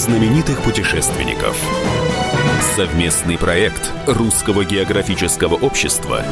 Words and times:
знаменитых 0.00 0.62
путешественников. 0.62 1.62
Совместный 2.74 3.36
проект 3.36 3.92
Русского 4.06 4.64
географического 4.64 5.56
общества 5.56 6.24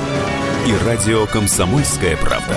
и 0.66 0.86
радио 0.86 1.26
«Комсомольская 1.26 2.16
правда». 2.16 2.54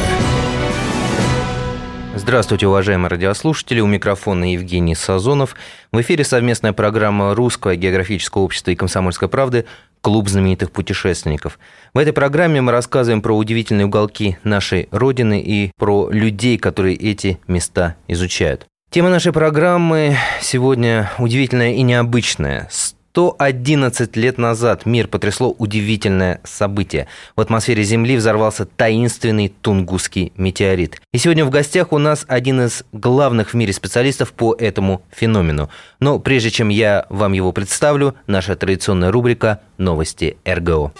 Здравствуйте, 2.15 2.67
уважаемые 2.67 3.09
радиослушатели. 3.09 3.81
У 3.81 3.87
микрофона 3.87 4.53
Евгений 4.53 4.95
Сазонов. 4.95 5.55
В 5.91 5.99
эфире 5.99 6.23
совместная 6.23 6.71
программа 6.71 7.35
Русского 7.35 7.75
географического 7.75 8.43
общества 8.43 8.71
и 8.71 8.75
«Комсомольской 8.75 9.27
правды» 9.27 9.65
«Клуб 9.99 10.29
знаменитых 10.29 10.71
путешественников». 10.71 11.59
В 11.93 11.97
этой 11.97 12.13
программе 12.13 12.61
мы 12.61 12.71
рассказываем 12.71 13.21
про 13.21 13.35
удивительные 13.35 13.85
уголки 13.85 14.37
нашей 14.45 14.87
Родины 14.91 15.41
и 15.41 15.73
про 15.77 16.09
людей, 16.09 16.57
которые 16.57 16.95
эти 16.95 17.37
места 17.47 17.97
изучают. 18.07 18.70
Тема 18.91 19.09
нашей 19.09 19.31
программы 19.31 20.17
сегодня 20.41 21.09
удивительная 21.17 21.75
и 21.75 21.81
необычная. 21.81 22.67
111 22.69 24.17
лет 24.17 24.37
назад 24.37 24.85
мир 24.85 25.07
потрясло 25.07 25.55
удивительное 25.57 26.41
событие. 26.43 27.07
В 27.37 27.39
атмосфере 27.39 27.83
Земли 27.83 28.17
взорвался 28.17 28.65
таинственный 28.65 29.47
Тунгусский 29.47 30.33
метеорит. 30.35 31.01
И 31.13 31.17
сегодня 31.19 31.45
в 31.45 31.49
гостях 31.49 31.93
у 31.93 31.99
нас 31.99 32.25
один 32.27 32.63
из 32.63 32.83
главных 32.91 33.51
в 33.51 33.53
мире 33.53 33.71
специалистов 33.71 34.33
по 34.33 34.53
этому 34.59 35.03
феномену. 35.09 35.69
Но 36.01 36.19
прежде 36.19 36.49
чем 36.49 36.67
я 36.67 37.05
вам 37.07 37.31
его 37.31 37.53
представлю, 37.53 38.15
наша 38.27 38.57
традиционная 38.57 39.09
рубрика 39.09 39.61
«Новости 39.77 40.35
РГО». 40.45 40.91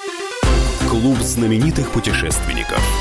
Клуб 0.89 1.17
знаменитых 1.17 1.91
путешественников. 1.91 3.00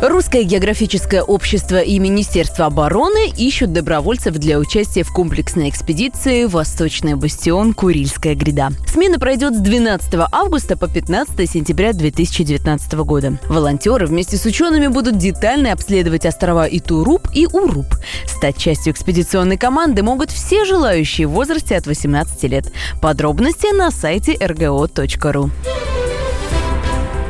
Русское 0.00 0.44
географическое 0.44 1.22
общество 1.22 1.80
и 1.80 1.98
Министерство 1.98 2.66
обороны 2.66 3.32
ищут 3.36 3.72
добровольцев 3.72 4.34
для 4.34 4.60
участия 4.60 5.02
в 5.02 5.12
комплексной 5.12 5.68
экспедиции 5.68 6.44
«Восточный 6.44 7.16
бастион. 7.16 7.74
Курильская 7.74 8.36
гряда». 8.36 8.68
Смена 8.86 9.18
пройдет 9.18 9.56
с 9.56 9.58
12 9.58 10.14
августа 10.30 10.76
по 10.76 10.86
15 10.86 11.50
сентября 11.50 11.92
2019 11.92 12.92
года. 13.00 13.40
Волонтеры 13.48 14.06
вместе 14.06 14.36
с 14.36 14.44
учеными 14.44 14.86
будут 14.86 15.18
детально 15.18 15.72
обследовать 15.72 16.26
острова 16.26 16.68
Итуруп 16.68 17.26
и 17.34 17.46
Уруп. 17.46 17.86
Стать 18.24 18.56
частью 18.56 18.92
экспедиционной 18.92 19.56
команды 19.56 20.04
могут 20.04 20.30
все 20.30 20.64
желающие 20.64 21.26
в 21.26 21.32
возрасте 21.32 21.76
от 21.76 21.88
18 21.88 22.44
лет. 22.44 22.72
Подробности 23.00 23.74
на 23.74 23.90
сайте 23.90 24.34
rgo.ru. 24.34 25.50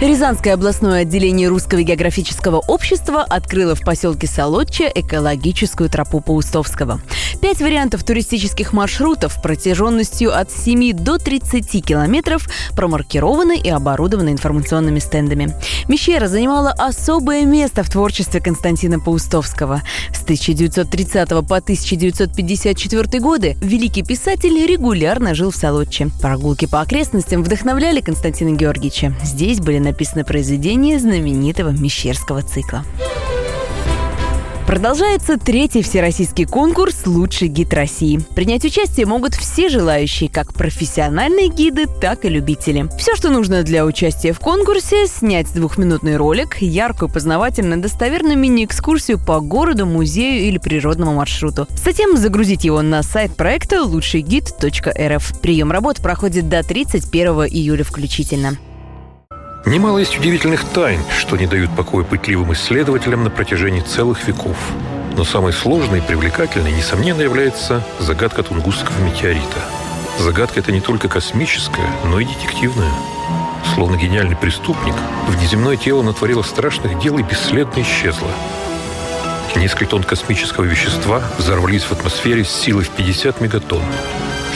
Рязанское 0.01 0.55
областное 0.55 1.03
отделение 1.03 1.49
Русского 1.49 1.83
географического 1.83 2.59
общества 2.59 3.25
открыло 3.25 3.75
в 3.75 3.81
поселке 3.81 4.29
Солодче 4.29 4.93
экологическую 4.95 5.91
тропу 5.91 6.21
Паустовского. 6.21 7.01
Пять 7.43 7.59
вариантов 7.59 8.05
туристических 8.05 8.73
маршрутов 8.73 9.43
протяженностью 9.43 10.39
от 10.39 10.53
7 10.53 10.93
до 10.93 11.19
30 11.19 11.85
километров 11.85 12.49
промаркированы 12.77 13.59
и 13.59 13.69
оборудованы 13.71 14.31
информационными 14.31 15.01
стендами. 15.01 15.57
Мещера 15.89 16.29
занимала 16.29 16.71
особое 16.71 17.45
место 17.45 17.83
в 17.83 17.91
творчестве 17.91 18.41
Константина 18.41 19.01
Паустовского. 19.01 19.83
С 20.13 20.23
1930 20.23 21.29
по 21.29 21.57
1954 21.57 23.21
годы 23.21 23.57
великий 23.61 24.05
писатель 24.05 24.65
регулярно 24.65 25.35
жил 25.35 25.51
в 25.51 25.57
Солодче. 25.57 26.11
Прогулки 26.21 26.67
по 26.67 26.83
окрестностям 26.83 27.43
вдохновляли 27.43 28.01
Константина 28.01 28.55
Георгиевича. 28.57 29.13
Здесь 29.25 29.59
были 29.59 29.88
написано 29.89 30.25
произведение 30.25 30.99
знаменитого 30.99 31.71
Мещерского 31.71 32.43
цикла. 32.43 32.85
Продолжается 34.69 35.39
третий 35.39 35.81
всероссийский 35.81 36.45
конкурс 36.45 37.07
«Лучший 37.07 37.49
гид 37.49 37.73
России». 37.73 38.21
Принять 38.35 38.67
участие 38.67 39.07
могут 39.07 39.35
все 39.35 39.71
желающие, 39.71 40.29
как 40.29 40.53
профессиональные 40.53 41.49
гиды, 41.49 41.87
так 41.87 42.27
и 42.27 42.29
любители. 42.29 42.87
Все, 42.99 43.17
что 43.17 43.31
нужно 43.31 43.63
для 43.63 43.87
участия 43.87 44.35
в 44.35 44.41
конкурсе– 44.41 45.07
снять 45.09 45.51
двухминутный 45.55 46.19
ролик, 46.19 46.61
яркую, 46.61 47.11
познавательно 47.11 47.81
достоверную 47.81 48.37
мини-экскурсию 48.37 49.19
по 49.19 49.41
городу, 49.41 49.87
музею 49.87 50.43
или 50.47 50.59
природному 50.59 51.15
маршруту. 51.15 51.67
Затем 51.83 52.19
загрузить 52.19 52.65
его 52.65 52.83
на 52.83 53.03
сайт 53.03 53.35
проекта 53.35 53.83
лучшийгид.рф. 53.83 55.41
Прием 55.41 55.73
работ 55.73 56.03
проходит 56.03 56.51
до 56.51 56.63
31 56.63 57.47
июля 57.47 57.85
включительно. 57.85 58.59
Немало 59.69 59.99
есть 59.99 60.19
удивительных 60.19 60.65
тайн, 60.65 61.03
что 61.19 61.37
не 61.37 61.47
дают 61.47 61.71
покоя 61.77 62.03
пытливым 62.03 62.55
исследователям 62.55 63.23
на 63.23 63.29
протяжении 63.29 63.83
целых 63.83 64.27
веков. 64.27 64.57
Но 65.15 65.25
самой 65.25 65.53
сложной 65.53 65.99
и 65.99 66.01
привлекательной, 66.01 66.73
несомненно, 66.73 67.21
является 67.21 67.85
загадка 67.99 68.43
Тунгусского 68.43 68.99
метеорита. 69.01 69.69
Загадка 70.21 70.61
эта 70.61 70.73
не 70.73 70.81
только 70.81 71.11
космическая, 71.11 71.87
но 72.07 72.19
и 72.19 72.25
детективная. 72.25 72.91
Словно 73.75 73.97
гениальный 73.97 74.37
преступник, 74.37 74.95
внеземное 75.29 75.77
тело 75.77 76.01
натворило 76.01 76.43
страшных 76.43 76.99
дел 76.99 77.19
и 77.19 77.23
бесследно 77.23 77.83
исчезло. 77.83 78.31
Несколько 79.55 79.85
тонн 79.85 80.03
космического 80.03 80.65
вещества 80.65 81.23
взорвались 81.37 81.85
в 81.85 81.93
атмосфере 81.93 82.43
с 82.43 82.51
силой 82.51 82.85
в 82.85 82.91
50 82.91 83.43
мегатонн, 83.43 83.85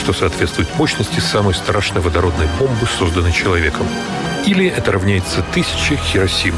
что 0.03 0.13
соответствует 0.13 0.67
мощности 0.75 1.19
самой 1.19 1.53
страшной 1.55 2.01
водородной 2.01 2.47
бомбы, 2.59 2.85
созданной 2.85 3.31
человеком– 3.31 3.87
или 4.45 4.67
это 4.67 4.91
равняется 4.91 5.41
тысяче 5.53 5.95
Хиросим. 5.95 6.55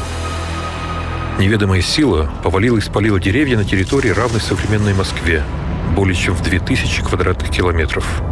Неведомая 1.38 1.82
сила 1.82 2.30
повалила 2.42 2.78
и 2.78 2.80
спалила 2.80 3.20
деревья 3.20 3.56
на 3.56 3.64
территории, 3.64 4.08
равной 4.08 4.40
современной 4.40 4.94
Москве, 4.94 5.44
более 5.94 6.16
чем 6.16 6.34
в 6.34 6.42
2000 6.42 7.02
квадратных 7.02 7.50
километров. 7.50 8.22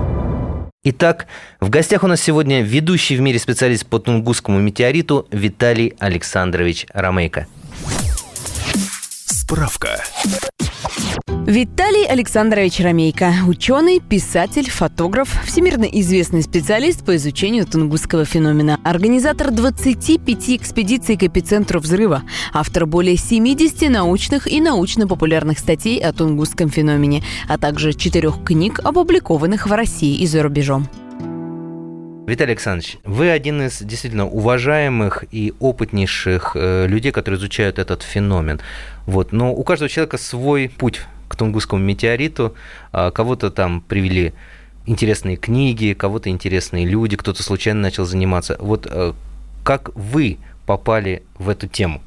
Итак, 0.83 1.27
в 1.61 1.71
гостях 1.71 2.03
у 2.03 2.07
нас 2.07 2.21
сегодня 2.21 2.63
ведущий 2.63 3.17
в 3.17 3.21
мире 3.21 3.39
специалист 3.39 3.87
по 3.87 3.99
Тунгусскому 3.99 4.59
метеориту 4.59 5.27
Виталий 5.31 5.95
Александрович 5.99 6.87
Ромейко. 6.93 7.47
Справка. 9.27 10.03
Виталий 11.47 12.07
Александрович 12.07 12.81
Ромейко– 12.81 13.31
ученый, 13.47 14.01
писатель, 14.01 14.71
фотограф, 14.71 15.43
всемирно 15.45 15.85
известный 15.85 16.43
специалист 16.43 17.05
по 17.05 17.17
изучению 17.17 17.67
тунгусского 17.67 18.25
феномена, 18.25 18.81
организатор 18.83 19.51
25 19.51 20.51
экспедиций 20.57 21.19
к 21.19 21.23
эпицентру 21.23 21.81
взрыва, 21.81 22.23
автор 22.55 22.87
более 22.87 23.19
70 23.19 23.91
научных 23.91 24.51
и 24.51 24.59
научно-популярных 24.59 25.59
статей 25.59 26.01
о 26.01 26.15
тунгусском 26.15 26.71
феномене, 26.71 27.23
а 27.47 27.59
также 27.59 27.93
четырех 27.93 28.43
книг, 28.43 28.81
опубликованных 28.83 29.67
в 29.67 29.73
России 29.73 30.17
и 30.17 30.27
за 30.27 30.43
рубежом. 30.43 30.89
Виталий 32.27 32.53
Александрович, 32.53 32.97
вы 33.05 33.29
один 33.31 33.61
из 33.61 33.83
действительно 33.83 34.27
уважаемых 34.27 35.25
и 35.31 35.53
опытнейших 35.61 36.53
э, 36.55 36.87
людей, 36.87 37.13
которые 37.13 37.39
изучают 37.39 37.79
этот 37.79 38.03
феномен. 38.03 38.63
Вот. 39.05 39.33
Но 39.33 39.53
у 39.53 39.63
каждого 39.63 39.91
человека 39.91 40.17
свой 40.17 40.71
путь 40.71 41.03
Тунгусскому 41.37 41.83
метеориту. 41.83 42.55
А, 42.93 43.11
кого-то 43.11 43.51
там 43.51 43.81
привели 43.81 44.33
интересные 44.87 45.37
книги, 45.37 45.95
кого-то 45.95 46.29
интересные 46.29 46.87
люди, 46.87 47.17
кто-то 47.17 47.43
случайно 47.43 47.81
начал 47.81 48.05
заниматься. 48.05 48.57
Вот 48.61 48.87
э, 48.91 49.13
как 49.63 49.95
вы 49.95 50.39
попали 50.67 51.23
в 51.39 51.49
эту 51.49 51.67
тему? 51.69 52.03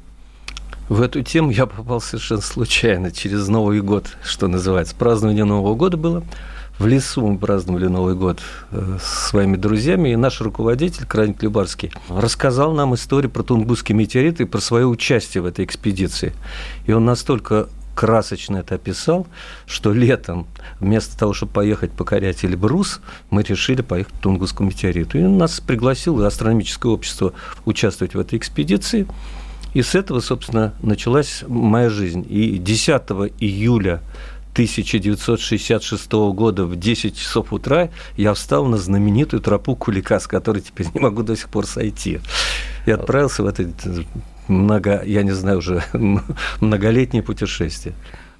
В 0.88 1.02
эту 1.02 1.22
тему 1.22 1.50
я 1.50 1.66
попал 1.66 2.00
совершенно 2.00 2.40
случайно, 2.40 3.10
через 3.10 3.48
Новый 3.48 3.80
год, 3.82 4.16
что 4.22 4.48
называется. 4.48 4.94
Празднование 4.94 5.44
Нового 5.44 5.74
года 5.74 5.96
было– 5.96 6.24
в 6.78 6.86
лесу 6.86 7.26
мы 7.26 7.38
праздновали 7.38 7.86
Новый 7.88 8.14
год 8.14 8.38
э, 8.70 8.98
с 9.02 9.30
своими 9.30 9.56
друзьями, 9.56 10.10
и 10.10 10.16
наш 10.16 10.40
руководитель, 10.40 11.06
Краник 11.06 11.42
Любарский, 11.42 11.90
рассказал 12.08 12.72
нам 12.72 12.94
историю 12.94 13.32
про 13.32 13.42
Тунгусский 13.42 13.96
метеорит 13.96 14.40
и 14.40 14.44
про 14.44 14.60
свое 14.60 14.86
участие 14.86 15.42
в 15.42 15.46
этой 15.46 15.64
экспедиции. 15.64 16.32
И 16.86 16.92
он 16.92 17.04
настолько 17.04 17.68
красочно 17.98 18.58
это 18.58 18.76
описал, 18.76 19.26
что 19.66 19.92
летом 19.92 20.46
вместо 20.78 21.18
того, 21.18 21.32
чтобы 21.32 21.50
поехать 21.50 21.90
покорять 21.90 22.44
Эльбрус, 22.44 23.00
мы 23.28 23.42
решили 23.42 23.82
поехать 23.82 24.14
к 24.14 24.18
Тунгусскому 24.18 24.68
метеориту. 24.68 25.18
И 25.18 25.22
нас 25.22 25.58
пригласило 25.58 26.24
астрономическое 26.24 26.92
общество 26.92 27.32
участвовать 27.64 28.14
в 28.14 28.20
этой 28.20 28.38
экспедиции. 28.38 29.08
И 29.74 29.82
с 29.82 29.96
этого, 29.96 30.20
собственно, 30.20 30.74
началась 30.80 31.42
моя 31.48 31.90
жизнь. 31.90 32.24
И 32.28 32.58
10 32.58 32.88
июля 33.40 34.00
1966 34.52 36.12
года 36.12 36.66
в 36.66 36.76
10 36.76 37.18
часов 37.18 37.52
утра 37.52 37.90
я 38.16 38.32
встал 38.32 38.66
на 38.66 38.76
знаменитую 38.76 39.42
тропу 39.42 39.74
Кулика, 39.74 40.20
с 40.20 40.28
которой 40.28 40.60
теперь 40.60 40.86
не 40.94 41.00
могу 41.00 41.24
до 41.24 41.34
сих 41.34 41.48
пор 41.48 41.66
сойти. 41.66 42.20
И 42.86 42.92
отправился 42.92 43.42
в 43.42 43.46
это 43.46 43.68
много, 44.48 45.02
я 45.04 45.22
не 45.22 45.32
знаю, 45.32 45.58
уже 45.58 45.82
многолетнее 46.60 47.22
путешествие. 47.22 47.94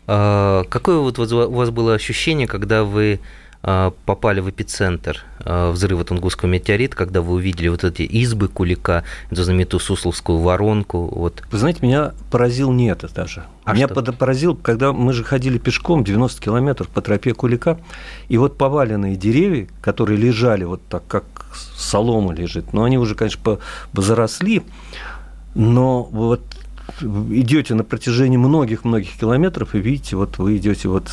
А 0.06 0.64
какое 0.64 0.98
вот 0.98 1.18
у 1.18 1.50
вас 1.50 1.70
было 1.70 1.94
ощущение, 1.94 2.46
когда 2.46 2.84
вы 2.84 3.20
а, 3.60 3.92
попали 4.06 4.38
в 4.38 4.48
эпицентр 4.48 5.24
а, 5.40 5.72
взрыва 5.72 6.04
Тунгусского 6.04 6.48
метеорита, 6.48 6.96
когда 6.96 7.22
вы 7.22 7.34
увидели 7.34 7.68
вот 7.68 7.82
эти 7.82 8.02
избы 8.02 8.46
Кулика, 8.46 9.02
эту 9.30 9.42
знаменитую 9.42 9.80
Сусловскую 9.80 10.38
воронку? 10.38 11.06
Вот. 11.12 11.42
Вы 11.50 11.58
знаете, 11.58 11.80
меня 11.82 12.12
поразил 12.30 12.70
не 12.72 12.88
это 12.88 13.12
даже. 13.12 13.44
А 13.64 13.74
меня 13.74 13.88
что? 13.88 14.12
поразил, 14.12 14.54
когда 14.54 14.92
мы 14.92 15.12
же 15.12 15.24
ходили 15.24 15.58
пешком 15.58 16.04
90 16.04 16.40
километров 16.40 16.88
по 16.88 17.02
тропе 17.02 17.34
Кулика, 17.34 17.78
и 18.28 18.38
вот 18.38 18.56
поваленные 18.56 19.16
деревья, 19.16 19.66
которые 19.82 20.16
лежали 20.16 20.62
вот 20.62 20.80
так, 20.88 21.06
как 21.08 21.24
солома 21.76 22.32
лежит, 22.32 22.72
но 22.72 22.84
они 22.84 22.96
уже, 22.96 23.16
конечно, 23.16 23.58
заросли, 23.92 24.62
но 25.58 26.04
вот 26.04 26.40
идете 27.00 27.74
на 27.74 27.82
протяжении 27.82 28.36
многих-многих 28.36 29.18
километров 29.18 29.74
и 29.74 29.80
видите, 29.80 30.14
вот 30.14 30.38
вы 30.38 30.56
идете 30.56 30.88
вот 30.88 31.10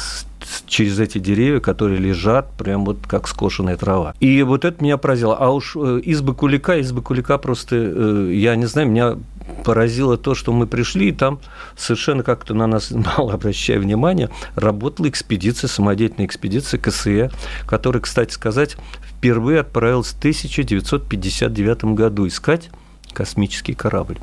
через 0.67 0.99
эти 0.99 1.17
деревья, 1.17 1.59
которые 1.59 1.97
лежат 1.97 2.51
прям 2.53 2.85
вот 2.85 2.99
как 3.07 3.27
скошенная 3.27 3.75
трава. 3.75 4.13
И 4.19 4.43
вот 4.43 4.63
это 4.63 4.83
меня 4.83 4.97
поразило. 4.97 5.35
А 5.35 5.49
уж 5.49 5.75
э, 5.75 5.99
избы 6.03 6.35
Кулика, 6.35 6.77
избы 6.77 7.01
Кулика 7.01 7.39
просто, 7.39 7.75
э, 7.75 8.31
я 8.33 8.55
не 8.55 8.67
знаю, 8.67 8.87
меня 8.87 9.17
поразило 9.63 10.15
то, 10.15 10.35
что 10.35 10.53
мы 10.53 10.67
пришли, 10.67 11.09
и 11.09 11.11
там 11.11 11.39
совершенно 11.75 12.21
как-то 12.21 12.53
на 12.53 12.67
нас 12.67 12.91
мало 13.17 13.33
обращая 13.33 13.79
внимания, 13.79 14.29
работала 14.53 15.09
экспедиция, 15.09 15.67
самодеятельная 15.67 16.27
экспедиция 16.27 16.79
КСЕ, 16.79 17.31
которая, 17.65 18.01
кстати 18.01 18.31
сказать, 18.31 18.77
впервые 19.17 19.61
отправилась 19.61 20.09
в 20.09 20.19
1959 20.19 21.95
году 21.95 22.27
искать 22.27 22.69
космический 23.15 23.73
корабль. 23.73 24.17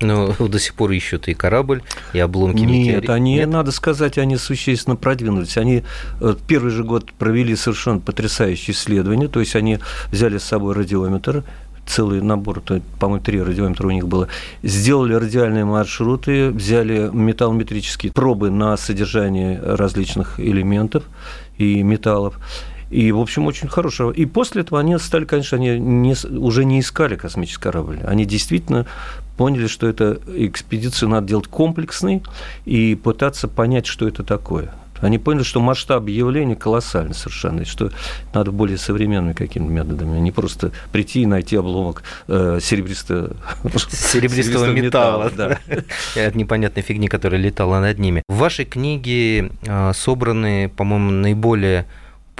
Но 0.00 0.32
до 0.38 0.58
сих 0.58 0.74
пор 0.74 0.92
ищут 0.92 1.28
и 1.28 1.34
корабль, 1.34 1.82
и 2.12 2.18
обломки 2.18 2.60
Нет, 2.60 2.70
метеорита. 2.70 3.14
они, 3.14 3.34
Нет? 3.34 3.48
надо 3.48 3.72
сказать, 3.72 4.18
они 4.18 4.36
существенно 4.36 4.96
продвинулись. 4.96 5.56
Они 5.56 5.82
э, 6.20 6.34
первый 6.46 6.70
же 6.70 6.84
год 6.84 7.12
провели 7.12 7.56
совершенно 7.56 8.00
потрясающие 8.00 8.74
исследования, 8.74 9.28
то 9.28 9.40
есть 9.40 9.56
они 9.56 9.78
взяли 10.10 10.38
с 10.38 10.44
собой 10.44 10.74
радиометр, 10.74 11.44
целый 11.86 12.22
набор, 12.22 12.62
по-моему, 12.98 13.22
три 13.22 13.42
радиометра 13.42 13.88
у 13.88 13.90
них 13.90 14.06
было, 14.06 14.28
сделали 14.62 15.14
радиальные 15.14 15.64
маршруты, 15.64 16.50
взяли 16.50 17.10
металлометрические 17.12 18.12
пробы 18.12 18.50
на 18.50 18.76
содержание 18.76 19.60
различных 19.60 20.38
элементов 20.38 21.04
и 21.58 21.82
металлов, 21.82 22.38
и, 22.90 23.12
в 23.12 23.20
общем, 23.20 23.46
очень 23.46 23.68
хорошего. 23.68 24.10
И 24.10 24.26
после 24.26 24.62
этого 24.62 24.80
они 24.80 24.98
стали, 24.98 25.24
конечно, 25.24 25.56
они 25.56 25.78
не, 25.78 26.14
уже 26.36 26.64
не 26.64 26.80
искали 26.80 27.16
космический 27.16 27.62
корабль. 27.62 28.00
Они 28.04 28.24
действительно 28.24 28.86
поняли, 29.36 29.68
что 29.68 29.88
это 29.88 30.18
экспедицию 30.26 31.08
надо 31.08 31.28
делать 31.28 31.46
комплексной 31.46 32.22
и 32.64 32.94
пытаться 32.96 33.48
понять, 33.48 33.86
что 33.86 34.08
это 34.08 34.24
такое. 34.24 34.74
Они 35.00 35.18
поняли, 35.18 35.44
что 35.44 35.60
масштаб 35.60 36.08
явления 36.08 36.56
колоссальный 36.56 37.14
совершенно, 37.14 37.62
и 37.62 37.64
что 37.64 37.90
надо 38.34 38.52
более 38.52 38.76
современными 38.76 39.32
какими-то 39.32 39.70
методами, 39.70 40.18
а 40.18 40.20
не 40.20 40.30
просто 40.30 40.72
прийти 40.92 41.22
и 41.22 41.26
найти 41.26 41.56
обломок 41.56 42.02
э, 42.28 42.58
серебристого, 42.60 43.34
серебристого 43.88 44.66
металла. 44.66 45.30
Да. 45.34 45.58
От 46.16 46.34
непонятной 46.34 46.82
фигни, 46.82 47.08
которая 47.08 47.40
летала 47.40 47.80
над 47.80 47.98
ними. 47.98 48.22
В 48.28 48.36
вашей 48.36 48.66
книге 48.66 49.52
э, 49.62 49.92
собраны, 49.94 50.70
по-моему, 50.76 51.10
наиболее 51.12 51.86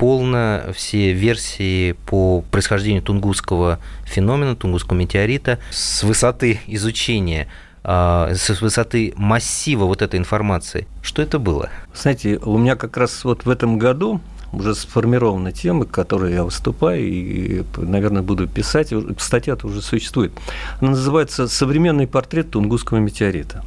полно 0.01 0.63
все 0.75 1.13
версии 1.13 1.93
по 2.07 2.43
происхождению 2.51 3.03
тунгусского 3.03 3.79
феномена, 4.07 4.57
тунгусского 4.57 4.97
метеорита 4.97 5.59
с 5.71 6.03
высоты 6.05 6.59
изучения 6.67 7.49
а, 7.85 8.33
с 8.35 8.63
высоты 8.63 9.13
массива 9.17 9.85
вот 9.85 10.01
этой 10.01 10.19
информации. 10.19 10.87
Что 11.03 11.21
это 11.21 11.39
было? 11.39 11.69
Знаете, 11.95 12.39
у 12.39 12.57
меня 12.57 12.77
как 12.77 12.97
раз 12.97 13.25
вот 13.25 13.45
в 13.45 13.51
этом 13.51 13.79
году 13.79 14.23
уже 14.55 14.75
сформированы 14.75 15.53
темы, 15.53 15.85
к 15.85 15.91
которой 15.91 16.33
я 16.33 16.45
выступаю 16.45 17.03
и, 17.03 17.63
наверное, 17.77 18.23
буду 18.23 18.49
писать. 18.49 18.95
Статья-то 19.19 19.67
уже 19.67 19.83
существует. 19.83 20.33
Она 20.81 20.93
называется 20.93 21.47
«Современный 21.47 22.07
портрет 22.07 22.53
Тунгусского 22.53 22.97
метеорита». 22.97 23.63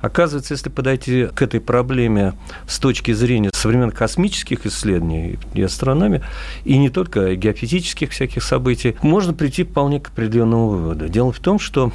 Оказывается, 0.00 0.54
если 0.54 0.68
подойти 0.68 1.26
к 1.26 1.42
этой 1.42 1.60
проблеме 1.60 2.34
с 2.66 2.78
точки 2.78 3.12
зрения 3.12 3.50
современных 3.52 3.96
космических 3.96 4.64
исследований 4.66 5.38
и 5.54 5.62
астрономии, 5.62 6.22
и 6.64 6.78
не 6.78 6.88
только 6.90 7.34
геофизических 7.34 8.10
всяких 8.10 8.42
событий, 8.42 8.96
можно 9.02 9.34
прийти 9.34 9.64
вполне 9.64 10.00
к 10.00 10.08
определенному 10.08 10.68
выводу. 10.68 11.08
Дело 11.08 11.32
в 11.32 11.40
том, 11.40 11.58
что 11.58 11.92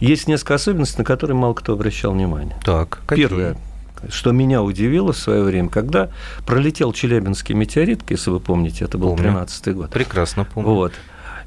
есть 0.00 0.28
несколько 0.28 0.54
особенностей, 0.54 0.98
на 0.98 1.04
которые 1.04 1.36
мало 1.36 1.54
кто 1.54 1.72
обращал 1.72 2.12
внимание. 2.12 2.56
Так, 2.62 3.00
какие? 3.06 3.26
Первое, 3.26 3.56
что 4.10 4.32
меня 4.32 4.62
удивило 4.62 5.12
в 5.12 5.16
свое 5.16 5.42
время, 5.42 5.70
когда 5.70 6.10
пролетел 6.46 6.92
Челябинский 6.92 7.54
метеорит, 7.54 8.02
если 8.10 8.30
вы 8.30 8.40
помните, 8.40 8.84
это 8.84 8.98
был 8.98 9.14
13-й 9.14 9.72
год. 9.72 9.90
Прекрасно 9.90 10.44
помню. 10.44 10.68
Вот. 10.68 10.92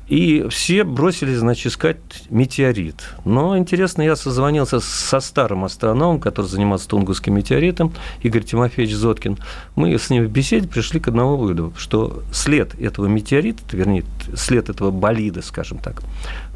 И 0.10 0.48
все 0.50 0.84
бросились, 0.84 1.38
значит, 1.38 1.68
искать 1.68 1.98
метеорит. 2.32 2.96
Но 3.26 3.56
интересно, 3.58 4.02
я 4.02 4.16
созвонился 4.16 4.80
со 4.80 5.20
старым 5.20 5.66
астрономом, 5.66 6.20
который 6.20 6.48
занимался 6.48 6.90
Тунгусским 6.90 7.36
метеоритом, 7.36 7.94
Игорь 8.24 8.44
Тимофеевич 8.44 8.96
Зоткин. 8.96 9.38
Мы 9.76 9.96
с 9.98 10.10
ним 10.10 10.26
в 10.26 10.32
беседе 10.32 10.68
пришли 10.68 11.00
к 11.00 11.08
одному 11.08 11.38
выводу, 11.38 11.74
что 11.78 12.24
след 12.34 12.74
этого 12.82 13.06
метеорита, 13.06 13.62
вернее, 13.72 14.04
след 14.36 14.70
этого 14.70 14.90
болида, 14.90 15.44
скажем 15.44 15.78
так, 15.78 16.02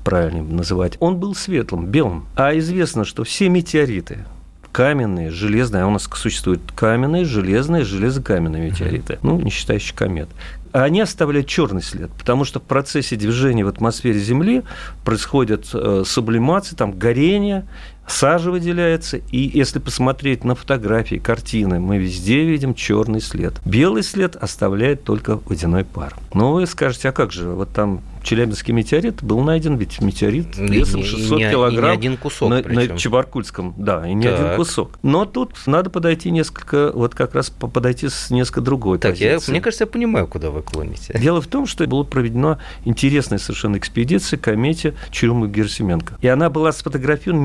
правильно 0.04 0.42
называть, 0.42 0.98
он 1.00 1.18
был 1.18 1.36
светлым, 1.36 1.86
белым. 1.86 2.26
А 2.36 2.58
известно, 2.58 3.06
что 3.06 3.24
все 3.24 3.50
метеориты, 3.50 4.26
каменные, 4.72 5.30
железные, 5.30 5.84
а 5.84 5.88
у 5.88 5.92
нас 5.92 6.10
существуют 6.16 6.62
каменные, 6.76 7.24
железные, 7.24 7.84
железокаменные 7.84 8.72
метеориты, 8.72 9.20
ну, 9.22 9.40
не 9.40 9.52
считающие 9.52 9.96
комет 9.96 10.30
они 10.82 11.02
оставляют 11.02 11.48
черный 11.48 11.82
след, 11.82 12.12
потому 12.12 12.46
что 12.46 12.60
в 12.60 12.64
процессе 12.64 13.16
движения 13.16 13.64
в 13.64 13.68
атмосфере 13.68 14.20
Земли 14.20 14.64
происходит 15.06 15.70
э, 15.74 16.04
сублимация, 16.06 16.76
там 16.76 16.98
горение, 16.98 17.68
сажа 18.08 18.52
выделяется, 18.52 19.18
и 19.18 19.38
если 19.58 19.80
посмотреть 19.80 20.44
на 20.44 20.56
фотографии, 20.56 21.16
картины, 21.16 21.80
мы 21.80 21.98
везде 21.98 22.44
видим 22.44 22.74
черный 22.74 23.22
след. 23.22 23.54
Белый 23.66 24.04
след 24.04 24.36
оставляет 24.36 25.04
только 25.04 25.40
водяной 25.46 25.86
пар. 25.86 26.16
Но 26.34 26.54
вы 26.54 26.68
скажете, 26.68 27.10
а 27.10 27.12
как 27.12 27.32
же, 27.32 27.50
вот 27.50 27.70
там 27.70 28.02
Челябинский 28.24 28.74
метеорит 28.74 29.22
был 29.22 29.42
найден, 29.42 29.76
ведь 29.76 30.02
метеорит 30.02 30.58
весом 30.58 31.04
600 31.04 31.40
и 31.40 31.44
не, 31.44 31.52
килограмм. 31.52 31.92
Не 31.92 31.98
один 31.98 32.18
кусок, 32.18 32.50
на, 32.50 32.62
на 32.62 32.98
Чебаркульском, 32.98 33.74
да, 33.78 34.08
и 34.08 34.14
не 34.14 34.24
так. 34.24 34.40
один 34.40 34.56
кусок. 34.56 34.98
Но 35.04 35.26
тут 35.26 35.52
надо 35.66 35.90
подойти 35.90 36.32
несколько, 36.32 36.92
вот 36.94 37.14
как 37.14 37.36
раз 37.36 37.50
подойти 37.50 38.08
с 38.08 38.30
несколько 38.30 38.62
другой 38.62 38.98
так, 38.98 39.12
позиции. 39.12 39.50
Я, 39.50 39.52
мне 39.52 39.62
кажется, 39.62 39.84
я 39.84 39.88
понимаю, 39.88 40.28
куда 40.28 40.52
вы 40.52 40.62
клоните. 40.62 41.14
Дело 41.20 41.42
в 41.42 41.48
том, 41.48 41.68
что 41.68 41.86
была 41.86 42.06
проведена 42.06 42.60
интересная 42.86 43.40
совершенно 43.40 43.78
экспедиция 43.78 44.38
к 44.38 44.42
комете 44.42 44.94
Чурюма-Герсименко. 45.12 46.14
И 46.22 46.28
она 46.28 46.50
была 46.50 46.72
сфотографирована 46.72 47.42
в 47.42 47.44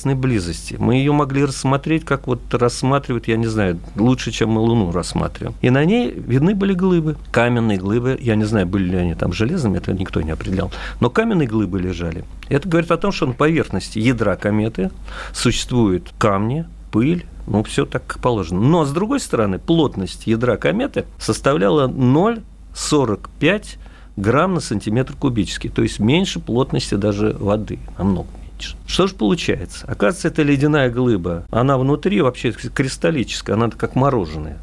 непосредственной 0.00 0.14
близости. 0.14 0.76
Мы 0.78 0.96
ее 0.96 1.12
могли 1.12 1.44
рассмотреть, 1.44 2.04
как 2.04 2.26
вот 2.26 2.40
рассматривают, 2.54 3.28
я 3.28 3.36
не 3.36 3.46
знаю, 3.46 3.78
лучше, 3.96 4.30
чем 4.30 4.50
мы 4.50 4.60
Луну 4.60 4.92
рассматриваем. 4.92 5.54
И 5.62 5.70
на 5.70 5.84
ней 5.84 6.10
видны 6.10 6.54
были 6.54 6.74
глыбы, 6.74 7.16
каменные 7.30 7.78
глыбы. 7.78 8.18
Я 8.20 8.36
не 8.36 8.44
знаю, 8.44 8.66
были 8.66 8.90
ли 8.90 8.96
они 8.96 9.14
там 9.14 9.32
железными, 9.32 9.78
это 9.78 9.92
никто 9.92 10.20
не 10.22 10.30
определял. 10.30 10.70
Но 11.00 11.10
каменные 11.10 11.48
глыбы 11.48 11.80
лежали. 11.80 12.24
Это 12.48 12.68
говорит 12.68 12.90
о 12.90 12.96
том, 12.96 13.12
что 13.12 13.26
на 13.26 13.32
поверхности 13.32 13.98
ядра 13.98 14.36
кометы 14.36 14.90
существуют 15.32 16.12
камни, 16.18 16.64
пыль, 16.90 17.24
ну, 17.46 17.62
все 17.62 17.84
так 17.86 18.18
положено. 18.22 18.60
Но, 18.60 18.84
с 18.84 18.92
другой 18.92 19.20
стороны, 19.20 19.58
плотность 19.58 20.26
ядра 20.26 20.56
кометы 20.56 21.04
составляла 21.18 21.88
0,45 21.88 23.78
грамм 24.16 24.54
на 24.54 24.60
сантиметр 24.60 25.14
кубический, 25.14 25.70
то 25.70 25.82
есть 25.82 25.98
меньше 25.98 26.40
плотности 26.40 26.94
даже 26.96 27.36
воды, 27.38 27.78
намного 27.98 28.28
меньше. 28.60 28.76
Что 28.86 29.06
же 29.06 29.14
получается? 29.14 29.86
Оказывается, 29.86 30.28
это 30.28 30.42
ледяная 30.42 30.90
глыба. 30.90 31.44
Она 31.50 31.78
внутри 31.78 32.20
вообще 32.20 32.52
кристаллическая, 32.52 33.56
она 33.56 33.70
как 33.70 33.94
мороженое. 33.94 34.58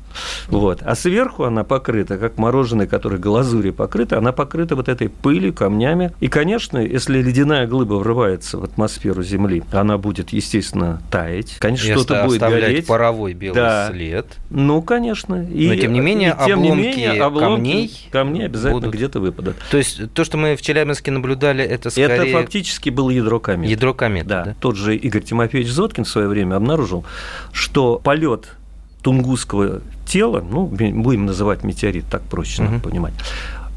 Вот. 0.48 0.82
А 0.84 0.96
сверху 0.96 1.44
она 1.44 1.64
покрыта, 1.64 2.18
как 2.18 2.38
мороженое, 2.38 2.88
которое 2.88 3.18
глазурью 3.18 3.74
покрыто, 3.74 4.18
она 4.18 4.32
покрыта 4.32 4.76
вот 4.76 4.90
этой 4.90 5.10
пылью, 5.10 5.54
камнями. 5.54 6.12
И, 6.20 6.28
конечно, 6.28 6.78
если 6.78 7.22
ледяная 7.22 7.68
глыба 7.68 7.96
врывается 7.96 8.58
в 8.58 8.64
атмосферу 8.64 9.24
Земли, 9.24 9.64
она 9.72 9.98
будет, 9.98 10.30
естественно, 10.32 11.02
таять. 11.12 11.58
Конечно, 11.60 11.96
что-то 11.96 12.26
будет 12.26 12.42
гореть. 12.42 12.88
паровой 12.88 13.34
белый 13.34 13.56
да. 13.56 13.90
след. 13.92 14.28
Ну, 14.50 14.82
конечно. 14.82 15.48
И, 15.50 15.68
Но, 15.68 15.76
тем 15.76 15.94
не 15.94 16.00
менее, 16.00 16.36
и, 16.40 16.46
тем 16.46 16.60
обломки, 16.60 16.82
не 16.82 16.88
менее, 16.88 17.12
обломки 17.22 17.56
камней, 17.56 18.10
камней 18.12 18.46
обязательно 18.46 18.82
будут... 18.82 18.96
где-то 18.96 19.20
выпадут. 19.20 19.56
То 19.72 19.78
есть, 19.78 20.14
то, 20.14 20.24
что 20.24 20.38
мы 20.38 20.56
в 20.56 20.62
Челябинске 20.62 21.12
наблюдали, 21.12 21.64
это 21.64 21.90
скорее... 21.90 22.16
Это 22.16 22.26
фактически 22.28 22.90
был 22.90 23.10
ядро 23.10 23.40
комет. 23.40 23.70
Ядро 23.70 23.94
комет, 23.94 24.28
да. 24.28 24.44
да. 24.44 24.56
Тот 24.60 24.76
же 24.76 24.96
Игорь 24.96 25.24
Тимофеевич 25.24 25.72
Зоткин 25.72 26.04
в 26.04 26.10
свое 26.10 26.28
время 26.28 26.56
обнаружил, 26.56 27.06
что 27.52 28.00
полет 28.04 28.50
тунгусского 29.08 29.80
тела, 30.06 30.44
ну, 30.52 30.66
будем 30.66 31.26
называть 31.26 31.64
метеорит, 31.64 32.04
так 32.12 32.24
проще 32.24 32.64
надо 32.64 32.80
понимать, 32.80 33.14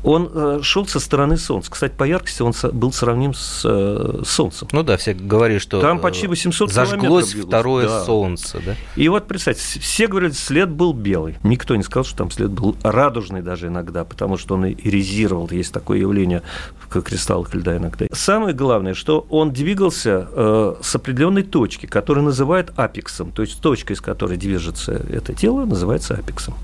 он 0.03 0.31
э, 0.33 0.61
шел 0.63 0.87
со 0.87 1.01
стороны 1.01 1.37
Солнца. 1.37 1.71
Кстати, 1.71 1.93
по 1.97 2.05
яркости 2.05 2.43
он 2.43 2.53
был 2.73 2.93
сравним 2.93 3.35
с 3.35 3.63
э, 3.65 4.23
Солнцем. 4.25 4.69
Ну 4.73 4.83
да, 4.83 4.97
все 4.97 5.15
говорили, 5.15 5.59
что 5.59 5.81
там 5.81 5.99
почти 5.99 6.27
800 6.27 6.73
зажглось 6.73 7.35
второе 7.35 7.89
да. 7.89 8.05
Солнце. 8.05 8.61
Да? 8.65 8.77
И 8.97 9.09
вот, 9.09 9.27
представьте, 9.27 9.81
все 9.81 10.07
говорили, 10.07 10.33
след 10.33 10.71
был 10.71 10.93
белый. 10.93 11.37
Никто 11.43 11.77
не 11.77 11.83
сказал, 11.83 12.05
что 12.05 12.17
там 12.19 12.31
след 12.31 12.51
был 12.51 12.77
радужный 12.83 13.43
даже 13.43 13.69
иногда, 13.69 14.05
потому 14.05 14.37
что 14.37 14.55
он 14.55 14.67
иризировал. 14.67 15.49
Есть 15.51 15.73
такое 15.73 15.99
явление 15.99 16.43
в 16.79 17.03
кристаллах 17.03 17.55
льда 17.55 17.77
иногда. 17.77 18.07
Самое 18.13 18.55
главное, 18.55 18.95
что 18.95 19.27
он 19.29 19.53
двигался 19.53 20.29
э, 20.31 20.75
с 20.83 20.95
определенной 20.95 21.43
точки, 21.43 21.87
которую 21.87 22.25
называют 22.25 22.73
апексом. 22.77 23.33
То 23.33 23.43
есть 23.43 23.61
точка, 23.61 23.93
из 23.93 24.01
которой 24.01 24.37
движется 24.37 24.93
это 24.93 25.35
тело, 25.35 25.65
называется 25.65 26.15
апексом. 26.15 26.55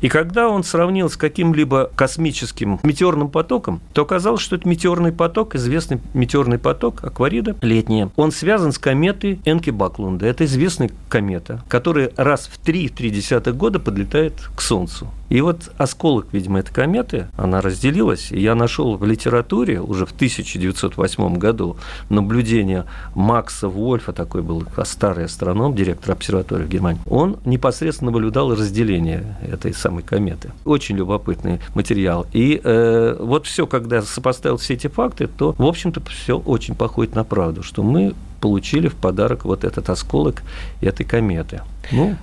И 0.00 0.08
когда 0.08 0.48
он 0.48 0.62
сравнил 0.64 1.08
с 1.08 1.16
каким-либо 1.16 1.90
космическим 1.96 2.78
метеорным 2.82 3.28
потоком, 3.28 3.80
то 3.92 4.02
оказалось, 4.02 4.40
что 4.40 4.56
это 4.56 4.68
метеорный 4.68 5.12
поток, 5.12 5.54
известный 5.54 6.00
метеорный 6.14 6.58
поток 6.58 7.04
Акварида, 7.04 7.56
летняя, 7.62 8.10
он 8.16 8.32
связан 8.32 8.72
с 8.72 8.78
кометой 8.78 9.40
Энки 9.44 9.70
Баклунда. 9.70 10.26
Это 10.26 10.44
известная 10.44 10.90
комета, 11.08 11.62
которая 11.68 12.10
раз 12.16 12.48
в 12.52 12.62
3-3 12.64 13.52
года 13.52 13.78
подлетает 13.78 14.34
к 14.54 14.60
Солнцу. 14.60 15.08
И 15.32 15.40
вот 15.40 15.72
осколок, 15.78 16.26
видимо, 16.32 16.58
этой 16.58 16.74
кометы, 16.74 17.26
она 17.38 17.62
разделилась, 17.62 18.30
и 18.32 18.38
я 18.38 18.54
нашел 18.54 18.98
в 18.98 19.06
литературе 19.06 19.80
уже 19.80 20.04
в 20.04 20.12
1908 20.12 21.38
году 21.38 21.78
наблюдение 22.10 22.84
Макса 23.14 23.68
Вольфа, 23.68 24.12
такой 24.12 24.42
был 24.42 24.62
старый 24.84 25.24
астроном, 25.24 25.74
директор 25.74 26.12
обсерватории 26.12 26.64
в 26.64 26.68
Германии. 26.68 27.00
Он 27.06 27.38
непосредственно 27.46 28.10
наблюдал 28.10 28.54
разделение 28.54 29.38
этой 29.40 29.72
самой 29.72 30.02
кометы. 30.02 30.50
Очень 30.66 30.98
любопытный 30.98 31.60
материал. 31.74 32.26
И 32.34 32.60
э, 32.62 33.16
вот 33.18 33.46
все, 33.46 33.66
когда 33.66 34.02
сопоставил 34.02 34.58
все 34.58 34.74
эти 34.74 34.88
факты, 34.88 35.28
то, 35.28 35.54
в 35.56 35.64
общем-то, 35.64 36.02
все 36.10 36.38
очень 36.38 36.74
походит 36.74 37.14
на 37.14 37.24
правду, 37.24 37.62
что 37.62 37.82
мы 37.82 38.12
получили 38.42 38.88
в 38.88 38.96
подарок 38.96 39.46
вот 39.46 39.64
этот 39.64 39.88
осколок 39.88 40.42
этой 40.82 41.06
кометы. 41.06 41.62
Ну, 41.90 42.16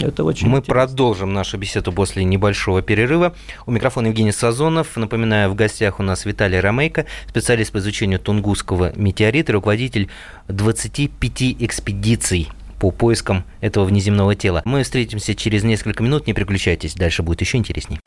это 0.00 0.24
очень 0.24 0.48
Мы 0.48 0.58
интересно. 0.58 0.74
продолжим 0.74 1.32
нашу 1.32 1.58
беседу 1.58 1.92
после 1.92 2.24
небольшого 2.24 2.82
перерыва. 2.82 3.34
У 3.66 3.70
микрофона 3.70 4.08
Евгений 4.08 4.32
Сазонов. 4.32 4.96
Напоминаю, 4.96 5.50
в 5.50 5.54
гостях 5.54 6.00
у 6.00 6.02
нас 6.02 6.24
Виталий 6.24 6.60
Ромейко, 6.60 7.06
специалист 7.28 7.72
по 7.72 7.78
изучению 7.78 8.18
Тунгусского 8.18 8.92
метеорита, 8.96 9.52
руководитель 9.52 10.08
25 10.48 11.56
экспедиций 11.60 12.48
по 12.78 12.90
поискам 12.90 13.44
этого 13.60 13.84
внеземного 13.84 14.34
тела. 14.34 14.62
Мы 14.64 14.82
встретимся 14.82 15.34
через 15.34 15.62
несколько 15.62 16.02
минут. 16.02 16.26
Не 16.26 16.34
переключайтесь, 16.34 16.94
дальше 16.94 17.22
будет 17.22 17.40
еще 17.40 17.58
интересней. 17.58 17.98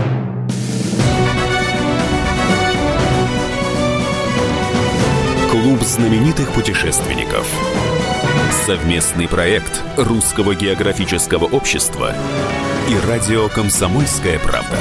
Клуб 5.49 5.81
знаменитых 5.81 6.51
путешественников. 6.51 7.47
Совместный 8.51 9.27
проект 9.27 9.81
Русского 9.97 10.55
географического 10.55 11.45
общества 11.45 12.13
и 12.87 13.07
радио 13.07 13.49
«Комсомольская 13.49 14.39
правда». 14.39 14.77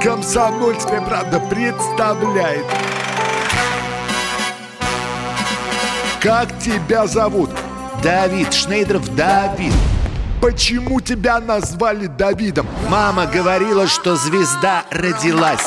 «Комсомольская 0.00 1.00
правда» 1.00 1.40
представляет 1.40 2.66
Как 6.20 6.56
тебя 6.60 7.06
зовут? 7.08 7.50
Давид 8.02 8.52
Шнейдров 8.52 9.14
Давид 9.16 9.72
Почему 10.40 11.00
тебя 11.00 11.40
назвали 11.40 12.06
Давидом? 12.06 12.68
Мама 12.88 13.26
говорила, 13.26 13.88
что 13.88 14.14
звезда 14.14 14.84
родилась 14.90 15.66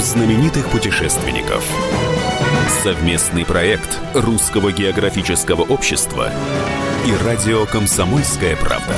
Клуб 0.00 0.12
знаменитых 0.12 0.70
путешественников. 0.70 1.62
Совместный 2.82 3.44
проект 3.44 3.98
Русского 4.14 4.72
географического 4.72 5.60
общества 5.60 6.32
и 7.06 7.12
радио 7.22 7.66
«Комсомольская 7.66 8.56
правда». 8.56 8.94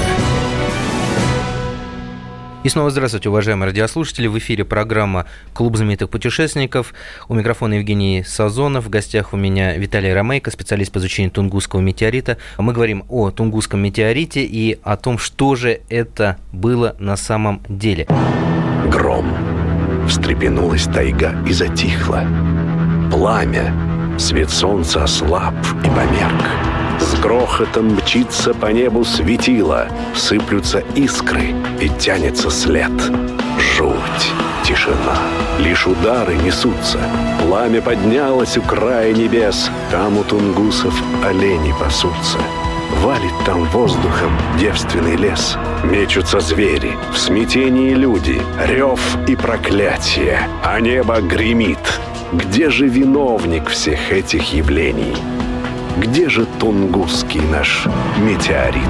И 2.63 2.69
снова 2.69 2.91
здравствуйте, 2.91 3.31
уважаемые 3.31 3.67
радиослушатели. 3.67 4.29
В 4.29 4.39
эфире 4.39 4.65
программа 4.65 5.27
«Клуб 5.53 5.77
знаменитых 5.77 6.09
путешественников». 6.09 6.95
У 7.29 7.35
микрофона 7.35 7.75
Евгений 7.75 8.23
Сазонов. 8.23 8.85
В 8.85 8.89
гостях 8.89 9.33
у 9.33 9.37
меня 9.37 9.77
Виталий 9.77 10.13
Ромейко, 10.13 10.53
специалист 10.53 10.93
по 10.93 10.99
изучению 10.99 11.33
Тунгусского 11.33 11.81
метеорита. 11.81 12.37
Мы 12.59 12.73
говорим 12.73 13.05
о 13.09 13.33
Тунгусском 13.33 13.81
метеорите 13.81 14.45
и 14.45 14.79
о 14.85 14.97
том, 14.97 15.19
что 15.19 15.57
же 15.57 15.81
это 15.89 16.37
было 16.53 16.95
на 17.01 17.17
самом 17.17 17.61
деле. 17.69 18.07
Встрепенулась 20.07 20.85
тайга 20.85 21.35
и 21.47 21.53
затихла. 21.53 22.25
Пламя, 23.11 23.73
свет 24.19 24.51
солнца 24.51 25.05
ослаб 25.05 25.55
и 25.85 25.89
померк. 25.89 26.45
С 27.01 27.19
грохотом 27.19 27.95
мчится 27.97 28.55
по 28.55 28.67
небу 28.67 29.05
светило, 29.05 29.89
сыплются 30.15 30.85
искры 30.95 31.55
и 31.81 31.89
тянется 31.99 32.51
след. 32.51 32.93
Жуть, 33.59 34.33
тишина, 34.65 35.19
лишь 35.59 35.87
удары 35.87 36.35
несутся. 36.37 36.99
Пламя 37.41 37.83
поднялось 37.83 38.57
у 38.57 38.63
края 38.63 39.13
небес, 39.13 39.71
там 39.91 40.17
у 40.19 40.23
тунгусов 40.23 40.95
олени 41.25 41.75
пасутся. 41.81 42.39
Валит 43.01 43.33
там 43.47 43.65
воздухом 43.65 44.37
девственный 44.59 45.17
лес. 45.17 45.57
Мечутся 45.83 46.41
звери, 46.41 46.93
в 47.13 47.17
смятении 47.17 47.95
люди, 47.95 48.41
рев 48.65 49.01
и 49.27 49.35
проклятие, 49.35 50.47
а 50.63 50.79
небо 50.79 51.21
гремит. 51.21 51.79
Где 52.33 52.71
же 52.71 52.87
виновник 52.87 53.69
всех 53.69 54.13
этих 54.13 54.53
явлений? 54.53 55.17
Где 55.97 56.29
же 56.29 56.47
тунгусский 56.61 57.41
наш 57.41 57.87
метеорит? 58.19 58.83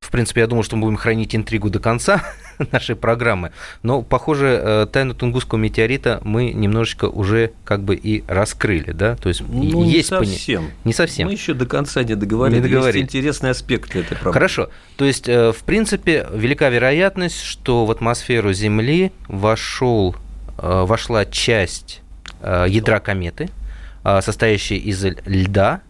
В 0.00 0.10
принципе, 0.10 0.40
я 0.40 0.46
думал, 0.46 0.64
что 0.64 0.76
мы 0.76 0.86
будем 0.86 0.96
хранить 0.96 1.36
интригу 1.36 1.70
до 1.70 1.78
конца 1.78 2.22
нашей 2.72 2.96
программы, 2.96 3.52
но, 3.82 4.02
похоже, 4.02 4.60
э, 4.62 4.86
тайну 4.90 5.14
Тунгусского 5.14 5.58
метеорита 5.58 6.20
мы 6.24 6.52
немножечко 6.52 7.06
уже 7.06 7.52
как 7.64 7.82
бы 7.82 7.94
и 7.96 8.24
раскрыли, 8.26 8.92
да? 8.92 9.16
То 9.16 9.28
есть 9.28 9.42
ну, 9.46 9.84
есть 9.84 10.10
не 10.12 10.16
совсем. 10.16 10.62
Пони... 10.62 10.72
Не 10.84 10.92
совсем. 10.92 11.26
Мы 11.28 11.32
еще 11.32 11.54
до 11.54 11.66
конца 11.66 12.02
не 12.02 12.14
договорили. 12.14 12.58
Не 12.58 12.62
договорили. 12.62 13.02
Есть 13.02 13.14
интересный 13.14 13.50
аспект 13.50 13.90
этой 13.96 14.16
проблемы. 14.16 14.32
Хорошо. 14.32 14.70
То 14.96 15.04
есть, 15.04 15.28
э, 15.28 15.52
в 15.52 15.62
принципе, 15.64 16.26
велика 16.32 16.68
вероятность, 16.68 17.42
что 17.42 17.86
в 17.86 17.90
атмосферу 17.90 18.52
Земли 18.52 19.12
вошел, 19.28 20.14
э, 20.58 20.84
вошла 20.86 21.24
часть 21.24 22.02
ядра 22.42 23.00
кометы, 23.00 23.50
состоящая 24.02 24.78
из 24.78 25.04
льда, 25.26 25.82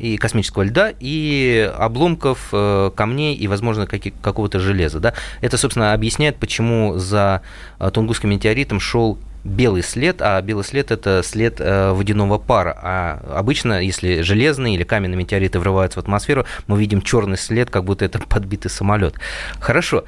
и 0.00 0.16
космического 0.16 0.62
льда, 0.62 0.92
и 0.98 1.70
обломков 1.76 2.48
э, 2.52 2.90
камней 2.94 3.34
и, 3.34 3.46
возможно, 3.48 3.86
какого-то 3.86 4.58
железа. 4.58 5.00
Да? 5.00 5.14
Это, 5.40 5.56
собственно, 5.56 5.92
объясняет, 5.92 6.36
почему 6.36 6.96
за 6.98 7.42
э, 7.78 7.90
Тунгусским 7.92 8.30
метеоритом 8.30 8.80
шел 8.80 9.18
белый 9.44 9.82
след, 9.82 10.20
а 10.22 10.40
белый 10.42 10.64
след– 10.64 10.90
это 10.92 11.22
след 11.24 11.60
э, 11.60 11.92
водяного 11.92 12.38
пара. 12.38 12.78
А 12.82 13.36
обычно, 13.36 13.80
если 13.82 14.22
железные 14.22 14.74
или 14.74 14.84
каменные 14.84 15.16
метеориты 15.16 15.58
врываются 15.58 15.98
в 16.00 16.02
атмосферу, 16.02 16.44
мы 16.66 16.78
видим 16.78 17.02
черный 17.02 17.38
след, 17.38 17.70
как 17.70 17.84
будто 17.84 18.04
это 18.04 18.18
подбитый 18.18 18.70
самолет. 18.70 19.14
Хорошо. 19.58 20.04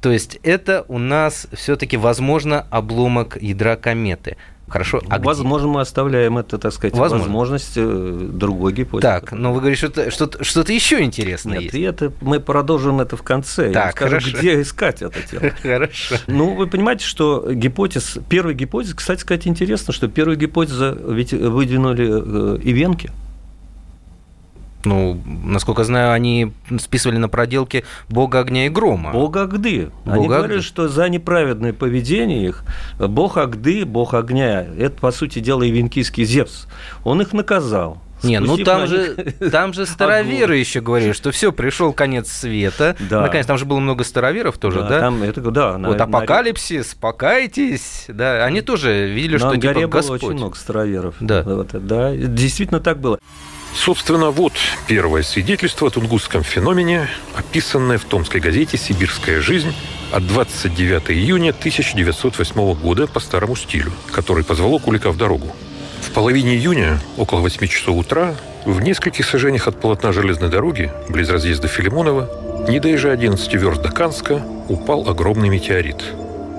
То 0.00 0.12
есть 0.12 0.38
это 0.42 0.84
у 0.88 0.98
нас 0.98 1.48
все-таки, 1.52 1.96
возможно, 1.96 2.66
обломок 2.70 3.38
ядра 3.40 3.76
кометы. 3.76 4.36
Хорошо. 4.68 5.00
А 5.08 5.18
Возможно, 5.20 5.68
мы 5.68 5.80
оставляем 5.80 6.38
это, 6.38 6.58
так 6.58 6.72
сказать, 6.72 6.94
Возможно. 6.96 7.24
возможность 7.26 7.72
э, 7.76 8.28
другой 8.32 8.72
гипотезы. 8.72 9.02
Так, 9.02 9.30
но 9.32 9.52
вы 9.52 9.60
говорите, 9.60 9.86
что 9.86 10.10
что-то, 10.10 10.42
что-то 10.42 10.72
еще 10.72 11.02
интересное 11.02 11.54
Нет, 11.58 11.62
есть. 11.64 11.74
и 11.74 11.80
это 11.82 12.12
мы 12.20 12.40
продолжим 12.40 13.00
это 13.00 13.16
в 13.16 13.22
конце. 13.22 13.68
Я 13.68 13.72
Так, 13.72 13.84
вам 13.84 13.92
скажу, 14.10 14.10
хорошо. 14.26 14.38
где 14.38 14.60
искать 14.60 15.02
это 15.02 15.18
дело. 15.30 15.52
Хорошо. 15.62 16.16
Ну, 16.26 16.54
вы 16.54 16.66
понимаете, 16.66 17.04
что 17.04 17.46
гипотез, 17.52 18.18
первая 18.28 18.54
гипотеза, 18.54 18.96
кстати 18.96 19.20
сказать, 19.20 19.46
интересно, 19.46 19.92
что 19.92 20.08
первая 20.08 20.36
гипотеза 20.36 20.98
ведь 21.10 21.32
выдвинули 21.32 22.56
э, 22.56 22.58
ивенки. 22.62 23.12
Ну, 24.86 25.20
насколько 25.44 25.82
знаю, 25.82 26.12
они 26.12 26.52
списывали 26.78 27.16
на 27.16 27.28
проделки 27.28 27.84
бога 28.08 28.38
огня 28.38 28.66
и 28.66 28.68
грома. 28.68 29.10
Бог 29.12 29.36
Агды. 29.36 29.90
Они 30.04 30.22
Бог 30.22 30.28
говорили, 30.28 30.58
Агды. 30.58 30.66
что 30.66 30.88
за 30.88 31.08
неправедное 31.08 31.72
поведение 31.72 32.46
их 32.46 32.62
бог 32.98 33.36
Агды, 33.36 33.84
бог 33.84 34.14
огня, 34.14 34.64
это, 34.78 34.98
по 35.00 35.10
сути 35.10 35.40
дела, 35.40 35.68
ивенкийский 35.68 36.24
Зевс. 36.24 36.68
Он 37.02 37.20
их 37.20 37.32
наказал. 37.32 37.98
Не, 38.22 38.40
ну 38.40 38.56
там 38.58 38.82
на 38.82 38.86
же, 38.86 39.14
там 39.50 39.72
же 39.72 39.86
староверы 39.86 40.56
еще 40.56 40.80
говорили, 40.80 41.12
что 41.12 41.32
все, 41.32 41.52
пришел 41.52 41.92
конец 41.92 42.30
света. 42.30 42.96
Да. 43.10 43.22
Наконец, 43.22 43.46
там 43.46 43.58
же 43.58 43.64
было 43.64 43.80
много 43.80 44.04
староверов 44.04 44.56
тоже, 44.56 44.80
да? 44.88 45.00
Там 45.00 45.22
это, 45.22 45.40
да, 45.50 45.76
на- 45.78 45.88
вот 45.88 45.98
на- 45.98 46.04
апокалипсис, 46.04 46.94
покайтесь, 46.94 48.04
да, 48.08 48.44
они 48.44 48.60
тоже 48.62 49.08
видели, 49.08 49.34
на 49.34 49.38
что 49.40 49.56
типа 49.56 49.74
горе 49.74 49.86
было 49.88 50.00
Господь. 50.00 50.22
очень 50.22 50.36
много 50.36 50.56
староверов. 50.56 51.16
Да. 51.20 51.42
Вот, 51.42 51.70
да, 51.72 52.14
действительно 52.14 52.80
так 52.80 53.00
было. 53.00 53.18
Собственно, 53.76 54.30
вот 54.30 54.54
первое 54.88 55.22
свидетельство 55.22 55.88
о 55.88 55.90
тунгусском 55.90 56.42
феномене, 56.42 57.08
описанное 57.34 57.98
в 57.98 58.04
томской 58.04 58.40
газете 58.40 58.78
«Сибирская 58.78 59.40
жизнь» 59.40 59.72
от 60.10 60.26
29 60.26 61.10
июня 61.10 61.50
1908 61.50 62.74
года 62.74 63.06
по 63.06 63.20
старому 63.20 63.54
стилю, 63.54 63.92
который 64.10 64.44
позвало 64.44 64.78
Кулика 64.78 65.12
в 65.12 65.18
дорогу. 65.18 65.54
В 66.00 66.10
половине 66.12 66.56
июня, 66.56 66.98
около 67.18 67.40
8 67.40 67.66
часов 67.68 67.96
утра, 67.96 68.34
в 68.64 68.80
нескольких 68.80 69.26
сажениях 69.26 69.68
от 69.68 69.80
полотна 69.80 70.10
железной 70.10 70.48
дороги, 70.48 70.90
близ 71.08 71.28
разъезда 71.28 71.68
Филимонова, 71.68 72.66
не 72.68 72.80
доезжая 72.80 73.12
11 73.12 73.54
верст 73.54 73.82
до 73.82 73.92
Канска, 73.92 74.42
упал 74.68 75.08
огромный 75.08 75.50
метеорит. 75.50 76.02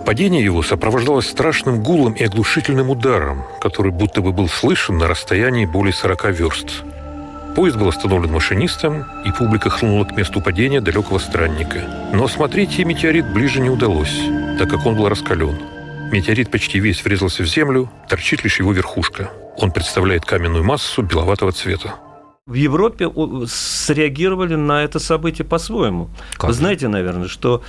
Падение 0.06 0.44
его 0.44 0.64
сопровождалось 0.64 1.28
страшным 1.28 1.84
гулом 1.84 2.14
и 2.14 2.24
оглушительным 2.24 2.90
ударом, 2.90 3.44
который 3.60 3.92
будто 3.92 4.22
бы 4.22 4.32
был 4.32 4.48
слышен 4.48 4.98
на 4.98 5.08
расстоянии 5.08 5.66
более 5.66 5.94
40 5.94 6.32
верст. 6.32 6.84
Поезд 7.58 7.76
был 7.76 7.88
остановлен 7.88 8.32
машинистом, 8.32 9.06
и 9.26 9.32
публика 9.32 9.72
хлынула 9.72 10.06
к 10.06 10.16
месту 10.16 10.42
падения 10.42 10.80
далекого 10.80 11.18
странника. 11.18 12.10
Но 12.14 12.26
осмотреть 12.26 12.78
метеорит 12.78 13.34
ближе 13.34 13.60
не 13.62 13.72
удалось, 13.72 14.16
так 14.60 14.70
как 14.70 14.86
он 14.86 14.96
был 14.96 15.10
раскален. 15.10 15.58
Метеорит 16.12 16.52
почти 16.52 16.80
весь 16.80 17.04
врезался 17.04 17.42
в 17.42 17.48
землю, 17.48 17.90
торчит 18.08 18.44
лишь 18.44 18.60
его 18.60 18.74
верхушка. 18.74 19.32
Он 19.58 19.72
представляет 19.72 20.24
каменную 20.24 20.64
массу 20.64 21.02
беловатого 21.02 21.52
цвета. 21.52 21.96
В 22.46 22.54
Европе 22.54 23.10
среагировали 23.48 24.54
на 24.54 24.84
это 24.84 25.00
событие 25.00 25.44
по-своему. 25.44 26.12
Вы 26.40 26.54
знаете, 26.54 26.88
наверное, 26.90 27.28
что 27.28 27.64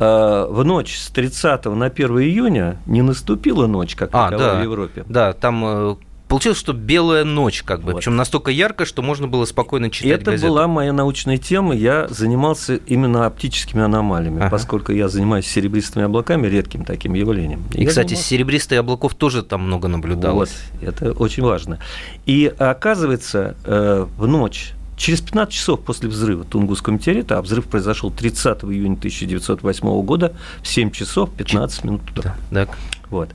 э, 0.00 0.46
в 0.50 0.64
ночь 0.64 0.98
с 0.98 1.10
30 1.10 1.64
на 1.66 1.86
1 1.86 2.08
июня 2.18 2.78
не 2.86 3.02
наступила 3.02 3.68
ночь, 3.68 3.94
как 3.94 4.10
А, 4.14 4.30
да. 4.30 4.58
в 4.58 4.64
Европе. 4.64 5.04
Да, 5.08 5.32
там 5.32 5.64
э, 5.64 5.96
получилось, 6.28 6.58
что 6.58 6.72
белая 6.72 7.24
ночь, 7.24 7.62
как 7.62 7.80
бы, 7.80 7.92
Вот. 7.92 7.96
причем 7.98 8.16
настолько 8.16 8.50
ярко, 8.50 8.84
что 8.84 9.02
можно 9.02 9.26
было 9.26 9.44
спокойно 9.46 9.90
читать 9.90 10.20
Это 10.20 10.30
газету. 10.32 10.52
была 10.52 10.68
моя 10.68 10.92
научная 10.92 11.38
тема. 11.38 11.74
Я 11.74 12.06
занимался 12.08 12.76
именно 12.76 13.26
оптическими 13.26 13.82
аномалиями, 13.82 14.40
Ага. 14.40 14.50
поскольку 14.50 14.92
я 14.92 15.08
занимаюсь 15.08 15.46
серебристыми 15.46 16.04
облаками, 16.04 16.46
редким 16.46 16.84
таким 16.84 17.14
явлением. 17.14 17.64
И, 17.74 17.82
Я 17.82 17.88
кстати, 17.88 18.08
занимался- 18.08 18.28
серебристых 18.28 18.78
облаков 18.78 19.14
тоже 19.14 19.42
там 19.42 19.62
много 19.62 19.88
наблюдалось. 19.88 20.54
Вот, 20.80 20.88
это 20.88 21.12
очень 21.12 21.42
важно. 21.42 21.78
И 22.26 22.52
оказывается, 22.58 23.56
э, 23.64 24.06
в 24.18 24.26
ночь, 24.26 24.72
через 24.96 25.20
15 25.20 25.54
часов 25.54 25.80
после 25.80 26.08
взрыва 26.08 26.44
Тунгусского 26.44 26.94
метеорита, 26.94 27.38
а 27.38 27.42
взрыв 27.42 27.66
произошел 27.66 28.10
30 28.10 28.64
июня 28.72 28.96
1908 28.96 30.02
года 30.02 30.32
в 30.62 30.66
7 30.68 30.90
часов 30.90 31.30
15 31.30 31.84
минут 31.84 32.02
утра. 32.10 32.36
Да, 32.50 32.66
так. 32.66 32.76
Вот. 33.08 33.30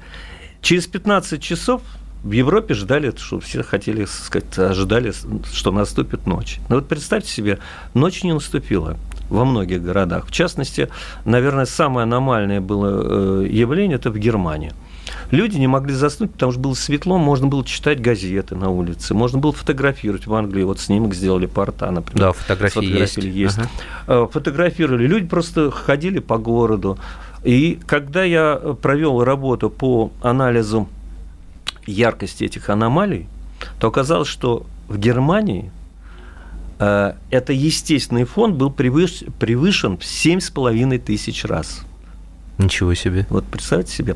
Через 0.61 0.87
15 0.87 1.41
часов 1.41 1.81
в 2.23 2.31
Европе 2.31 2.73
ждали, 2.73 3.13
что 3.15 3.39
все 3.39 3.63
хотели 3.63 4.05
сказать, 4.05 4.57
ожидали, 4.57 5.13
что 5.51 5.71
наступит 5.71 6.25
ночь. 6.25 6.59
Но 6.69 6.77
вот 6.77 6.87
представьте 6.87 7.29
себе, 7.29 7.59
ночь 7.93 8.23
не 8.23 8.33
наступила 8.33 8.97
во 9.29 9.43
многих 9.45 9.83
городах. 9.83 10.27
В 10.27 10.31
частности, 10.31 10.89
наверное, 11.25 11.65
самое 11.65 12.03
аномальное 12.03 12.61
было 12.61 13.43
э, 13.43 13.47
явление 13.49 13.95
это 13.95 14.09
в 14.09 14.17
Германии. 14.17 14.71
Люди 15.31 15.57
не 15.57 15.67
могли 15.67 15.93
заснуть, 15.93 16.31
потому 16.31 16.51
что 16.53 16.61
было 16.61 16.73
светло, 16.75 17.17
можно 17.17 17.47
было 17.47 17.65
читать 17.65 17.99
газеты 18.01 18.55
на 18.55 18.69
улице, 18.69 19.13
можно 19.13 19.39
было 19.39 19.51
фотографировать 19.51 20.25
в 20.25 20.33
Англии. 20.33 20.63
Вот 20.63 20.79
снимок 20.79 21.13
сделали 21.15 21.45
порта, 21.45 21.91
например. 21.91 22.27
Да, 22.27 22.31
фотографии 22.31 22.85
есть. 22.85 23.17
есть. 23.17 23.57
Ага. 23.57 23.69
Э, 24.07 24.27
Фотографировали. 24.31 25.07
Люди 25.07 25.27
просто 25.27 25.71
ходили 25.71 26.19
по 26.19 26.37
городу. 26.37 26.97
И 27.43 27.79
когда 27.85 28.23
я 28.23 28.55
провел 28.81 29.23
работу 29.25 29.69
по 29.69 30.11
анализу 30.21 30.87
яркости 31.85 32.43
этих 32.45 32.69
аномалий, 32.69 33.27
то 33.79 33.87
оказалось, 33.87 34.27
что 34.27 34.65
в 34.87 34.97
Германии 34.97 35.71
э, 36.79 37.13
это 37.29 37.53
естественный 37.53 38.25
фон 38.25 38.55
был 38.55 38.69
превыш- 38.69 39.29
превышен 39.39 39.97
в 39.97 40.01
7,5 40.01 40.99
тысяч 40.99 41.45
раз. 41.45 41.81
Ничего 42.57 42.93
себе. 42.93 43.25
Вот 43.29 43.45
представьте 43.45 43.91
себе. 43.93 44.15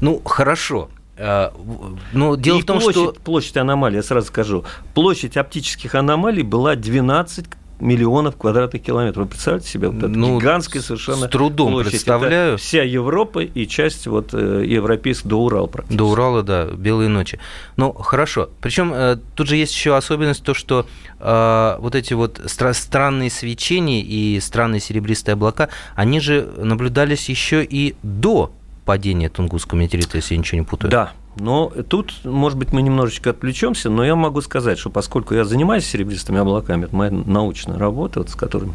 Ну, 0.00 0.20
хорошо. 0.24 0.88
В- 1.16 1.98
Но 2.12 2.34
дело 2.36 2.58
И 2.58 2.62
в 2.62 2.64
том, 2.64 2.78
площадь, 2.80 2.92
что... 3.02 3.12
Площадь 3.24 3.56
аномалий, 3.58 3.96
я 3.96 4.02
сразу 4.02 4.26
скажу. 4.28 4.64
Площадь 4.94 5.36
оптических 5.36 5.94
аномалий 5.94 6.42
была 6.42 6.76
12 6.76 7.44
миллионов 7.80 8.36
квадратных 8.36 8.82
километров. 8.82 9.24
Вы 9.24 9.30
представляете 9.30 9.68
себе? 9.68 9.88
Вот 9.88 9.98
это 9.98 10.08
Ну, 10.08 10.38
гигантская 10.38 10.82
совершенно 10.82 11.26
с 11.26 11.30
трудом 11.30 11.72
площадь. 11.72 11.92
представляю. 11.92 12.54
Это 12.54 12.62
вся 12.62 12.82
Европа 12.82 13.40
и 13.40 13.66
часть 13.66 14.06
вот 14.06 14.30
э, 14.32 14.64
европейских 14.66 15.26
до 15.28 15.36
Урала 15.42 15.66
практически. 15.66 15.98
До 15.98 16.04
Урала, 16.10 16.42
да, 16.42 16.66
белые 16.66 17.08
ночи. 17.08 17.38
Ну, 17.76 17.92
хорошо. 17.92 18.50
Причем 18.60 19.20
тут 19.34 19.46
же 19.48 19.56
есть 19.56 19.72
еще 19.74 19.96
особенность 19.96 20.42
то, 20.42 20.54
что 20.54 20.86
э, 21.18 21.76
вот 21.80 21.94
эти 21.94 22.14
вот 22.14 22.38
стра- 22.40 22.74
странные 22.74 23.30
свечения 23.30 24.02
и 24.02 24.38
странные 24.40 24.80
серебристые 24.80 25.34
облака, 25.34 25.68
они 25.94 26.20
же 26.20 26.48
наблюдались 26.58 27.28
еще 27.28 27.64
и 27.64 27.94
до 28.02 28.52
падения 28.84 29.28
Тунгусского 29.28 29.78
метеорита, 29.78 30.16
если 30.16 30.34
я 30.34 30.38
ничего 30.38 30.58
не 30.58 30.64
путаю. 30.66 30.90
Да, 30.90 31.12
но 31.36 31.72
тут, 31.88 32.24
может 32.24 32.58
быть, 32.58 32.72
мы 32.72 32.82
немножечко 32.82 33.30
отвлечемся, 33.30 33.88
но 33.88 34.04
я 34.04 34.16
могу 34.16 34.40
сказать, 34.40 34.78
что 34.78 34.90
поскольку 34.90 35.34
я 35.34 35.44
занимаюсь 35.44 35.86
серебристыми 35.86 36.38
облаками, 36.38 36.84
это 36.84 36.96
моя 36.96 37.10
научная 37.10 37.78
работа, 37.78 38.20
вот, 38.20 38.30
с 38.30 38.34
которой 38.34 38.70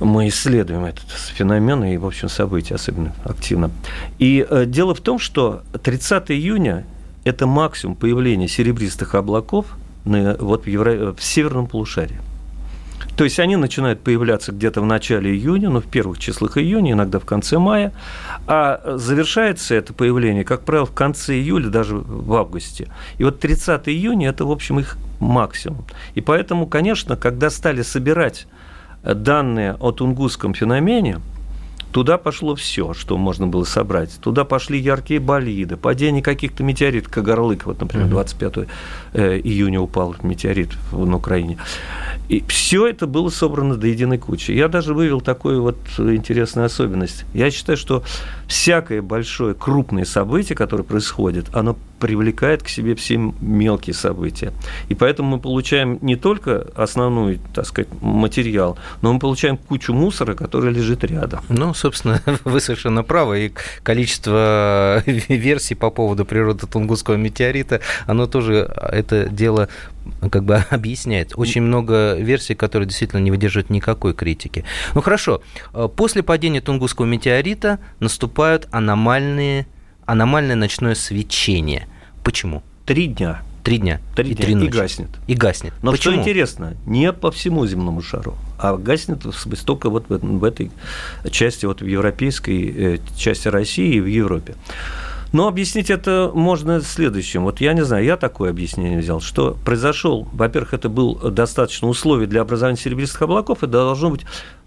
мы 0.00 0.28
исследуем 0.28 0.84
этот 0.84 1.08
феномен 1.10 1.84
и, 1.84 1.96
в 1.96 2.06
общем, 2.06 2.28
события 2.28 2.74
особенно 2.74 3.14
активно. 3.24 3.70
И 4.18 4.46
э, 4.48 4.66
дело 4.66 4.94
в 4.94 5.00
том, 5.00 5.18
что 5.18 5.62
30 5.82 6.30
июня– 6.32 6.86
это 7.24 7.46
максимум 7.46 7.96
появления 7.96 8.46
серебристых 8.46 9.14
облаков 9.14 9.66
на, 10.04 10.36
вот 10.38 10.64
в, 10.64 10.68
Евро... 10.68 11.14
в 11.14 11.22
северном 11.22 11.66
полушарии. 11.66 12.20
То 13.16 13.24
есть 13.24 13.38
они 13.38 13.56
начинают 13.56 14.00
появляться 14.00 14.52
где-то 14.52 14.82
в 14.82 14.86
начале 14.86 15.32
июня, 15.32 15.70
ну, 15.70 15.80
в 15.80 15.86
первых 15.86 16.18
числах 16.18 16.58
июня, 16.58 16.92
иногда 16.92 17.18
в 17.18 17.24
конце 17.24 17.58
мая, 17.58 17.92
а 18.46 18.96
завершается 18.96 19.74
это 19.74 19.94
появление, 19.94 20.44
как 20.44 20.62
правило, 20.62 20.86
в 20.86 20.92
конце 20.92 21.34
июля, 21.34 21.68
даже 21.68 21.96
в 21.96 22.34
августе. 22.34 22.88
И 23.16 23.24
вот 23.24 23.40
30 23.40 23.88
июня– 23.88 24.28
это, 24.30 24.44
в 24.44 24.50
общем, 24.50 24.78
их 24.80 24.98
максимум. 25.18 25.84
И 26.14 26.20
поэтому, 26.20 26.66
конечно, 26.66 27.16
когда 27.16 27.48
стали 27.48 27.80
собирать 27.82 28.46
данные 29.02 29.74
о 29.80 29.92
тунгусском 29.92 30.52
феномене, 30.52 31.20
Туда 31.92 32.18
пошло 32.18 32.54
все, 32.54 32.92
что 32.92 33.16
можно 33.16 33.46
было 33.46 33.64
собрать. 33.64 34.18
Туда 34.20 34.44
пошли 34.44 34.78
яркие 34.78 35.18
болиды, 35.18 35.76
падение 35.76 36.22
каких-то 36.22 36.62
метеоритов, 36.62 37.10
Кагарлык, 37.10 37.66
вот, 37.66 37.80
например, 37.80 38.08
25 38.08 38.68
э, 39.14 39.40
июня 39.42 39.80
упал 39.80 40.14
метеорит 40.22 40.70
на 40.92 41.16
Украине. 41.16 41.58
И 42.28 42.44
все 42.48 42.86
это 42.86 43.06
было 43.06 43.28
собрано 43.30 43.76
до 43.76 43.86
единой 43.86 44.18
кучи. 44.18 44.50
Я 44.50 44.68
даже 44.68 44.94
вывел 44.94 45.20
такую 45.20 45.62
вот 45.62 45.76
интересную 45.98 46.66
особенность. 46.66 47.24
Я 47.32 47.50
считаю, 47.50 47.78
что 47.78 48.02
всякое 48.48 49.00
большое, 49.00 49.54
крупное 49.54 50.04
событие, 50.04 50.56
которое 50.56 50.82
происходит, 50.82 51.46
оно 51.54 51.76
привлекает 51.98 52.62
к 52.62 52.68
себе 52.68 52.94
все 52.94 53.16
мелкие 53.40 53.94
события. 53.94 54.52
И 54.88 54.94
поэтому 54.94 55.36
мы 55.36 55.40
получаем 55.40 55.98
не 56.02 56.16
только 56.16 56.66
основной, 56.74 57.40
так 57.54 57.66
сказать, 57.66 57.88
материал, 58.00 58.78
но 59.02 59.12
мы 59.12 59.18
получаем 59.18 59.56
кучу 59.56 59.92
мусора, 59.92 60.34
который 60.34 60.72
лежит 60.72 61.04
рядом. 61.04 61.40
Ну, 61.48 61.74
собственно, 61.74 62.20
вы 62.44 62.60
совершенно 62.60 63.02
правы. 63.02 63.46
И 63.46 63.52
количество 63.82 65.02
версий 65.06 65.74
по 65.74 65.90
поводу 65.90 66.24
природы 66.24 66.66
Тунгусского 66.66 67.16
метеорита, 67.16 67.80
оно 68.06 68.26
тоже 68.26 68.70
это 68.92 69.28
дело 69.28 69.68
как 70.30 70.44
бы 70.44 70.56
объясняет. 70.70 71.32
Очень 71.36 71.62
много 71.62 72.14
версий, 72.14 72.54
которые 72.54 72.88
действительно 72.88 73.20
не 73.20 73.30
выдерживают 73.30 73.70
никакой 73.70 74.14
критики. 74.14 74.64
Ну 74.94 75.00
хорошо, 75.00 75.42
после 75.96 76.22
падения 76.22 76.60
Тунгусского 76.60 77.06
метеорита 77.06 77.78
наступают 78.00 78.68
аномальные 78.70 79.66
аномальное 80.06 80.56
ночное 80.56 80.94
свечение. 80.94 81.86
Почему? 82.24 82.62
Три 82.84 83.08
дня. 83.08 83.42
Три 83.62 83.78
дня. 83.78 84.00
Три 84.14 84.30
и 84.30 84.34
дня. 84.34 84.44
три 84.44 84.52
И 84.52 84.54
ночи. 84.54 84.70
гаснет. 84.70 85.08
И 85.26 85.34
гаснет. 85.34 85.72
Но 85.82 85.90
Почему? 85.90 86.12
что 86.14 86.22
интересно, 86.22 86.76
не 86.86 87.12
по 87.12 87.32
всему 87.32 87.66
земному 87.66 88.00
шару, 88.00 88.36
а 88.58 88.76
гаснет 88.76 89.24
в 89.24 89.32
смысле, 89.32 89.66
только 89.66 89.90
вот 89.90 90.08
в, 90.08 90.18
в 90.18 90.44
этой 90.44 90.70
части, 91.30 91.66
вот 91.66 91.82
в 91.82 91.86
европейской 91.86 92.94
э, 92.94 92.98
части 93.16 93.48
России 93.48 93.96
и 93.96 94.00
в 94.00 94.06
Европе. 94.06 94.54
Но 95.32 95.48
объяснить 95.48 95.90
это 95.90 96.30
можно 96.32 96.80
следующим. 96.80 97.42
Вот 97.42 97.60
я 97.60 97.72
не 97.72 97.84
знаю, 97.84 98.04
я 98.04 98.16
такое 98.16 98.50
объяснение 98.50 99.00
взял, 99.00 99.20
что 99.20 99.56
произошел, 99.64 100.28
во-первых, 100.32 100.72
это 100.72 100.88
был 100.88 101.16
достаточно 101.16 101.88
условий 101.88 102.26
для 102.26 102.42
образования 102.42 102.78
серебристых 102.78 103.22
облаков, 103.22 103.64
и 103.64 103.66
должна 103.66 104.10
быть 104.10 104.24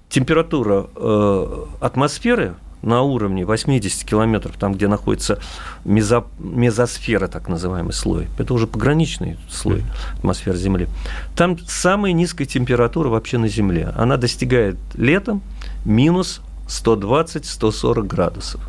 температура 0.09 0.87
э, 0.93 1.65
атмосферы 1.79 2.55
на 2.81 3.01
уровне 3.01 3.45
80 3.45 4.03
километров, 4.07 4.55
там, 4.57 4.73
где 4.73 4.87
находится 4.87 5.39
мезо, 5.85 6.25
мезосфера, 6.39 7.27
так 7.27 7.49
называемый 7.49 7.93
слой, 7.93 8.27
это 8.37 8.53
уже 8.53 8.67
пограничный 8.67 9.37
слой 9.49 9.83
атмосферы 10.17 10.57
Земли, 10.57 10.87
там 11.35 11.57
самая 11.67 12.13
низкая 12.13 12.47
температура 12.47 13.09
вообще 13.09 13.37
на 13.37 13.47
Земле. 13.47 13.93
Она 13.95 14.17
достигает 14.17 14.77
летом 14.95 15.41
минус 15.85 16.41
120-140 16.67 18.03
градусов. 18.03 18.61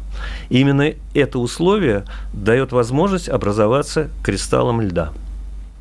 И 0.49 0.61
именно 0.61 0.93
это 1.15 1.39
условие 1.39 2.05
дает 2.33 2.73
возможность 2.73 3.29
образоваться 3.29 4.09
кристаллам 4.23 4.81
льда. 4.81 5.13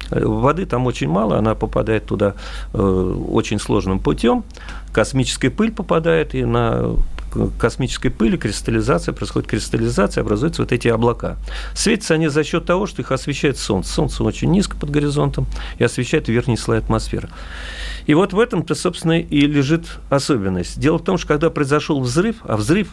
Воды 0.09 0.65
там 0.65 0.87
очень 0.87 1.07
мало, 1.07 1.37
она 1.37 1.55
попадает 1.55 2.05
туда 2.05 2.33
э, 2.73 2.77
очень 2.77 3.59
сложным 3.59 3.99
путем. 3.99 4.43
Космическая 4.91 5.49
пыль 5.49 5.71
попадает, 5.71 6.33
и 6.33 6.45
на 6.45 6.95
космической 7.57 8.09
пыли 8.09 8.37
кристаллизация, 8.37 9.13
происходит 9.13 9.49
кристаллизация, 9.49 10.21
образуются 10.21 10.61
вот 10.61 10.71
эти 10.71 10.87
облака. 10.87 11.37
Светятся 11.73 12.15
они 12.15 12.27
за 12.27 12.43
счет 12.43 12.65
того, 12.65 12.85
что 12.85 13.01
их 13.01 13.11
освещает 13.11 13.57
Солнце. 13.57 13.93
Солнце 13.93 14.23
очень 14.23 14.51
низко 14.51 14.75
под 14.75 14.89
горизонтом 14.89 15.45
и 15.77 15.83
освещает 15.83 16.27
верхний 16.27 16.57
слой 16.57 16.79
атмосферы. 16.79 17.29
И 18.05 18.13
вот 18.13 18.33
в 18.33 18.39
этом-то, 18.39 18.75
собственно, 18.75 19.19
и 19.19 19.41
лежит 19.41 19.99
особенность. 20.09 20.79
Дело 20.79 20.97
в 20.97 21.03
том, 21.03 21.17
что 21.17 21.27
когда 21.27 21.49
произошел 21.49 21.99
взрыв, 22.01 22.37
а 22.43 22.57
взрыв 22.57 22.89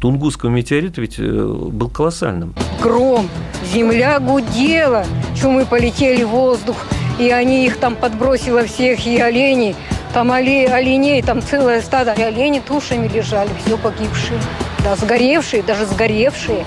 Тунгусского 0.00 0.50
метеорита 0.50 1.00
ведь 1.00 1.18
э, 1.18 1.22
был 1.22 1.88
колоссальным. 1.88 2.54
Гром, 2.82 3.28
земля 3.72 4.20
гудела, 4.20 5.06
что 5.34 5.50
мы 5.50 5.64
полетели 5.64 6.22
в 6.22 6.28
воздух, 6.28 6.76
и 7.18 7.30
они 7.30 7.66
их 7.66 7.78
там 7.78 7.96
подбросило 7.96 8.64
всех, 8.64 9.06
и 9.06 9.18
оленей, 9.18 9.74
там 10.12 10.30
оле, 10.30 10.66
оленей, 10.68 11.22
там 11.22 11.42
целое 11.42 11.80
стадо, 11.82 12.12
и 12.12 12.22
олени 12.22 12.60
тушами 12.60 13.08
лежали, 13.08 13.50
все 13.64 13.76
погибшие. 13.76 14.40
Да, 14.82 14.96
сгоревшие, 14.96 15.62
даже 15.62 15.84
сгоревшие, 15.86 16.64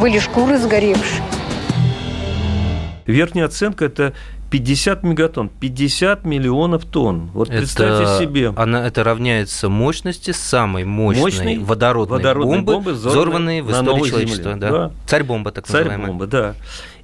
были 0.00 0.18
шкуры 0.18 0.58
сгоревшие. 0.58 1.22
Верхняя 3.06 3.46
оценка– 3.46 3.84
это 3.86 4.14
50 4.50 5.02
мегатонн, 5.02 5.48
50 5.60 6.24
миллионов 6.24 6.84
тонн. 6.86 7.28
Вот 7.34 7.48
Это- 7.48 7.58
представьте 7.58 8.24
себе. 8.24 8.52
Она, 8.56 8.86
это 8.86 9.02
равняется 9.04 9.68
мощности 9.68 10.30
самой 10.30 10.84
мощной 10.84 11.22
Мощной 11.22 11.58
водородной, 11.58 12.18
водородной 12.18 12.56
бомбы, 12.60 12.72
бомбы, 12.74 12.92
взорванной 12.92 13.60
в 13.62 13.70
истории 13.70 14.08
человечества. 14.08 14.52
Земле. 14.52 14.56
Да. 14.60 14.70
Да. 14.70 14.90
Царь-бомба, 15.06 15.50
так 15.50 15.66
Царь 15.66 15.80
называемая. 15.82 16.08
бомбы, 16.08 16.26
да. 16.28 16.54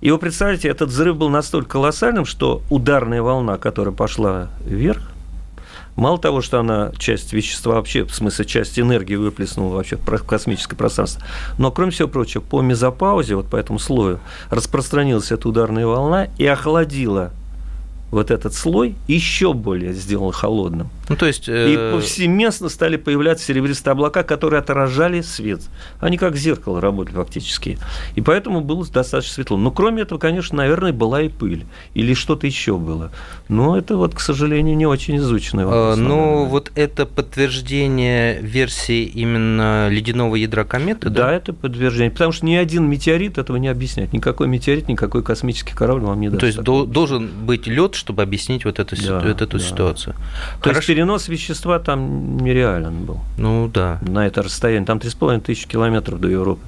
И 0.00 0.10
вы 0.10 0.18
представляете, 0.18 0.68
этот 0.68 0.88
взрыв 0.90 1.16
был 1.16 1.28
настолько 1.28 1.68
колоссальным, 1.70 2.24
что 2.24 2.62
ударная 2.70 3.20
волна, 3.20 3.58
которая 3.58 3.94
пошла 3.94 4.48
вверх, 4.64 5.10
мало 6.00 6.18
того, 6.18 6.40
что 6.40 6.58
она 6.58 6.92
часть 6.98 7.32
вещества 7.32 7.74
вообще, 7.74 8.04
в 8.04 8.14
смысле 8.14 8.44
часть 8.44 8.78
энергии 8.80 9.14
выплеснула 9.14 9.76
вообще 9.76 9.96
в 9.96 10.24
космическое 10.24 10.76
пространство, 10.76 11.22
но, 11.58 11.70
кроме 11.70 11.92
всего 11.92 12.08
прочего, 12.08 12.40
по 12.40 12.60
мезопаузе, 12.62 13.36
вот 13.36 13.46
по 13.46 13.56
этому 13.56 13.78
слою, 13.78 14.18
распространилась 14.48 15.30
эта 15.30 15.48
ударная 15.48 15.86
волна 15.86 16.28
и 16.38 16.46
охладила 16.46 17.32
вот 18.10 18.30
этот 18.30 18.54
слой 18.54 18.96
еще 19.06 19.52
более 19.52 19.92
сделал 19.92 20.32
холодным. 20.32 20.88
Ну, 21.08 21.16
то 21.16 21.26
есть... 21.26 21.48
И 21.48 21.52
э, 21.52 21.92
повсеместно 21.92 22.68
стали 22.68 22.96
появляться 22.96 23.44
серебристые 23.44 23.92
облака, 23.92 24.22
которые 24.22 24.60
отражали 24.60 25.20
свет. 25.22 25.60
Они 25.98 26.18
как 26.18 26.36
зеркало 26.36 26.80
работали 26.80 27.16
фактически. 27.16 27.78
И 28.14 28.20
поэтому 28.20 28.60
было 28.60 28.86
достаточно 28.86 29.34
светло. 29.34 29.56
Но 29.56 29.70
кроме 29.70 30.02
этого, 30.02 30.18
конечно, 30.18 30.56
наверное, 30.56 30.92
была 30.92 31.22
и 31.22 31.28
пыль. 31.28 31.64
Или 31.94 32.14
что-то 32.14 32.46
еще 32.46 32.76
было. 32.76 33.10
Но 33.48 33.76
это 33.76 33.96
вот, 33.96 34.14
к 34.14 34.20
сожалению, 34.20 34.76
не 34.76 34.86
очень 34.86 35.16
изученный 35.16 35.64
э, 35.64 35.66
вопрос. 35.66 35.96
Ну, 35.98 36.08
наверное. 36.08 36.48
вот 36.48 36.72
это 36.74 37.06
подтверждение 37.06 38.40
версии 38.40 39.04
именно 39.04 39.88
ледяного 39.88 40.36
ядра 40.36 40.64
кометы, 40.64 41.10
Да, 41.10 41.32
это 41.32 41.52
подтверждение. 41.52 42.10
Потому 42.10 42.32
что 42.32 42.46
ни 42.46 42.54
один 42.54 42.88
метеорит 42.88 43.38
этого 43.38 43.56
не 43.56 43.68
объясняет. 43.68 44.12
Никакой 44.12 44.46
метеорит, 44.46 44.88
никакой 44.88 45.22
космический 45.22 45.74
корабль 45.74 46.02
вам 46.02 46.20
не 46.20 46.28
Ну, 46.28 46.32
даст. 46.32 46.40
То 46.40 46.46
есть 46.46 46.58
такого. 46.58 46.84
дол- 46.84 46.86
должен 46.86 47.28
быть 47.28 47.66
лед, 47.66 47.94
чтобы 48.00 48.22
объяснить 48.22 48.64
вот 48.64 48.78
эту, 48.80 48.96
Да, 48.96 49.20
вот 49.20 49.40
эту 49.42 49.58
да. 49.58 49.64
ситуацию. 49.64 50.14
То 50.14 50.70
есть 50.70 50.78
Хорошо. 50.80 50.86
перенос 50.88 51.28
вещества 51.28 51.78
там 51.78 52.38
нереален 52.38 53.04
был 53.04 53.20
Ну 53.38 53.70
да. 53.72 53.98
на 54.02 54.26
это 54.26 54.42
расстояние. 54.42 54.86
Там 54.86 54.98
3,5 54.98 55.40
тысячи 55.42 55.68
километров 55.68 56.18
до 56.20 56.28
Европы. 56.28 56.62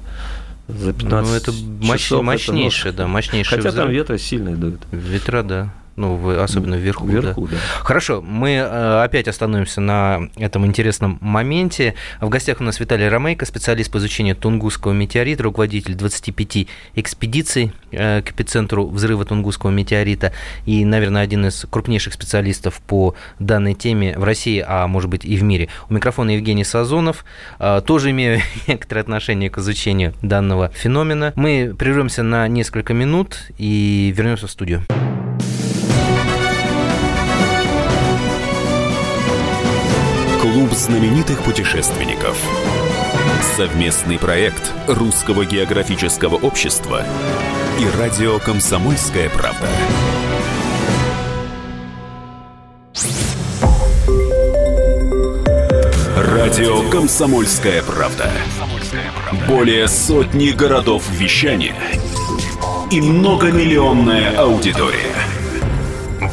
За 0.69 0.93
15 0.93 1.29
Ну, 1.31 1.35
это 1.37 1.51
мощ- 1.85 1.97
часов 1.97 2.19
это, 2.19 2.23
мощнейшее, 2.25 2.91
ну, 2.93 2.97
да, 2.99 3.07
мощнейшее 3.07 3.57
Хотя 3.57 3.71
там 3.75 3.85
взрыв. 3.87 3.97
ветра 3.97 4.17
сильные 4.17 4.55
дует. 4.55 4.79
Ветра, 4.91 5.43
да. 5.43 5.73
Ну, 5.95 6.15
в- 6.15 6.41
особенно 6.43 6.75
вверху. 6.75 7.05
да. 7.05 7.11
Вверху, 7.13 7.47
да. 7.47 7.57
Хорошо, 7.81 8.21
мы 8.21 8.51
э, 8.51 9.03
опять 9.03 9.27
остановимся 9.27 9.79
на 9.81 10.29
этом 10.37 10.65
интересном 10.65 11.17
моменте. 11.21 11.93
В 12.19 12.29
гостях 12.29 12.61
у 12.61 12.63
нас 12.63 12.79
Виталий 12.79 13.07
Ромейко, 13.07 13.45
специалист 13.45 13.91
по 13.91 13.97
изучению 13.97 14.35
Тунгусского 14.35 14.91
метеорита, 14.93 15.43
руководитель 15.43 15.93
25 15.95 16.67
экспедиций 16.95 17.73
э, 17.91 18.21
к 18.21 18.31
эпицентру 18.31 18.87
взрыва 18.87 19.23
Тунгусского 19.25 19.69
метеорита 19.71 20.33
и, 20.65 20.83
наверное, 20.85 21.21
один 21.21 21.45
из 21.45 21.65
крупнейших 21.69 22.13
специалистов 22.13 22.81
по 22.87 23.15
данной 23.39 23.73
теме 23.75 24.17
в 24.17 24.23
России, 24.23 24.63
а 24.67 24.87
может 24.87 25.09
быть 25.09 25.25
и 25.25 25.35
в 25.37 25.43
мире. 25.43 25.69
У 25.89 25.93
микрофона 25.93 26.31
Евгений 26.31 26.63
Сазонов. 26.63 27.23
Э, 27.59 27.81
Тоже 27.85 28.09
имею 28.11 28.39
некоторое 28.67 29.01
отношение 29.01 29.49
к 29.51 29.59
изучению 29.59 30.13
данного 30.21 30.69
феномена. 30.69 31.33
Мы 31.35 31.75
прервемся 31.77 32.23
на 32.23 32.47
несколько 32.47 32.93
минут 32.93 33.37
и 33.57 34.11
вернемся 34.15 34.47
в 34.47 34.51
студию. 34.51 34.81
Клуб 40.43 40.73
знаменитых 40.73 41.41
путешественников. 41.41 42.37
Совместный 43.55 44.19
проект 44.19 44.73
Русского 44.87 45.45
географического 45.45 46.35
общества 46.35 47.05
и 47.79 47.97
радио 47.97 48.39
«Комсомольская 48.39 49.29
правда». 49.29 49.65
Радио 56.17 56.89
«Комсомольская 56.89 57.81
правда». 57.81 58.29
Более 59.47 59.87
сотни 59.87 60.49
городов 60.49 61.09
вещания 61.09 61.77
и 62.91 62.99
многомиллионная 62.99 64.37
аудитория. 64.37 65.15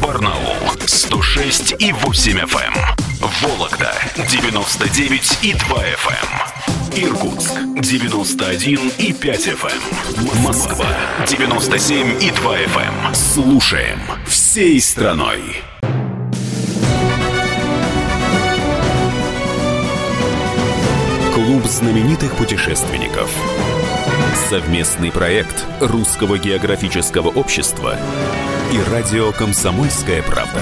Барнаул 0.03 0.57
106 0.85 1.77
и 1.79 1.93
8 1.93 2.39
FM. 2.39 3.10
Вологда 3.21 3.93
99 4.31 5.39
и 5.43 5.53
2 5.53 5.77
FM. 5.77 7.05
Иркутск 7.05 7.53
91 7.77 8.93
и 8.97 9.13
5 9.13 9.49
FM. 9.49 10.43
Москва 10.43 10.87
97 11.27 12.23
и 12.23 12.31
2 12.31 12.57
FM. 12.61 13.15
Слушаем 13.15 14.01
всей 14.27 14.81
страной. 14.81 15.43
Клуб 21.35 21.67
знаменитых 21.67 22.35
путешественников. 22.37 23.31
Совместный 24.49 25.13
проект 25.13 25.67
Русского 25.81 26.39
географического 26.39 27.29
общества 27.29 27.99
и 28.73 28.91
радио 28.91 29.31
«Комсомольская 29.33 30.23
правда». 30.23 30.61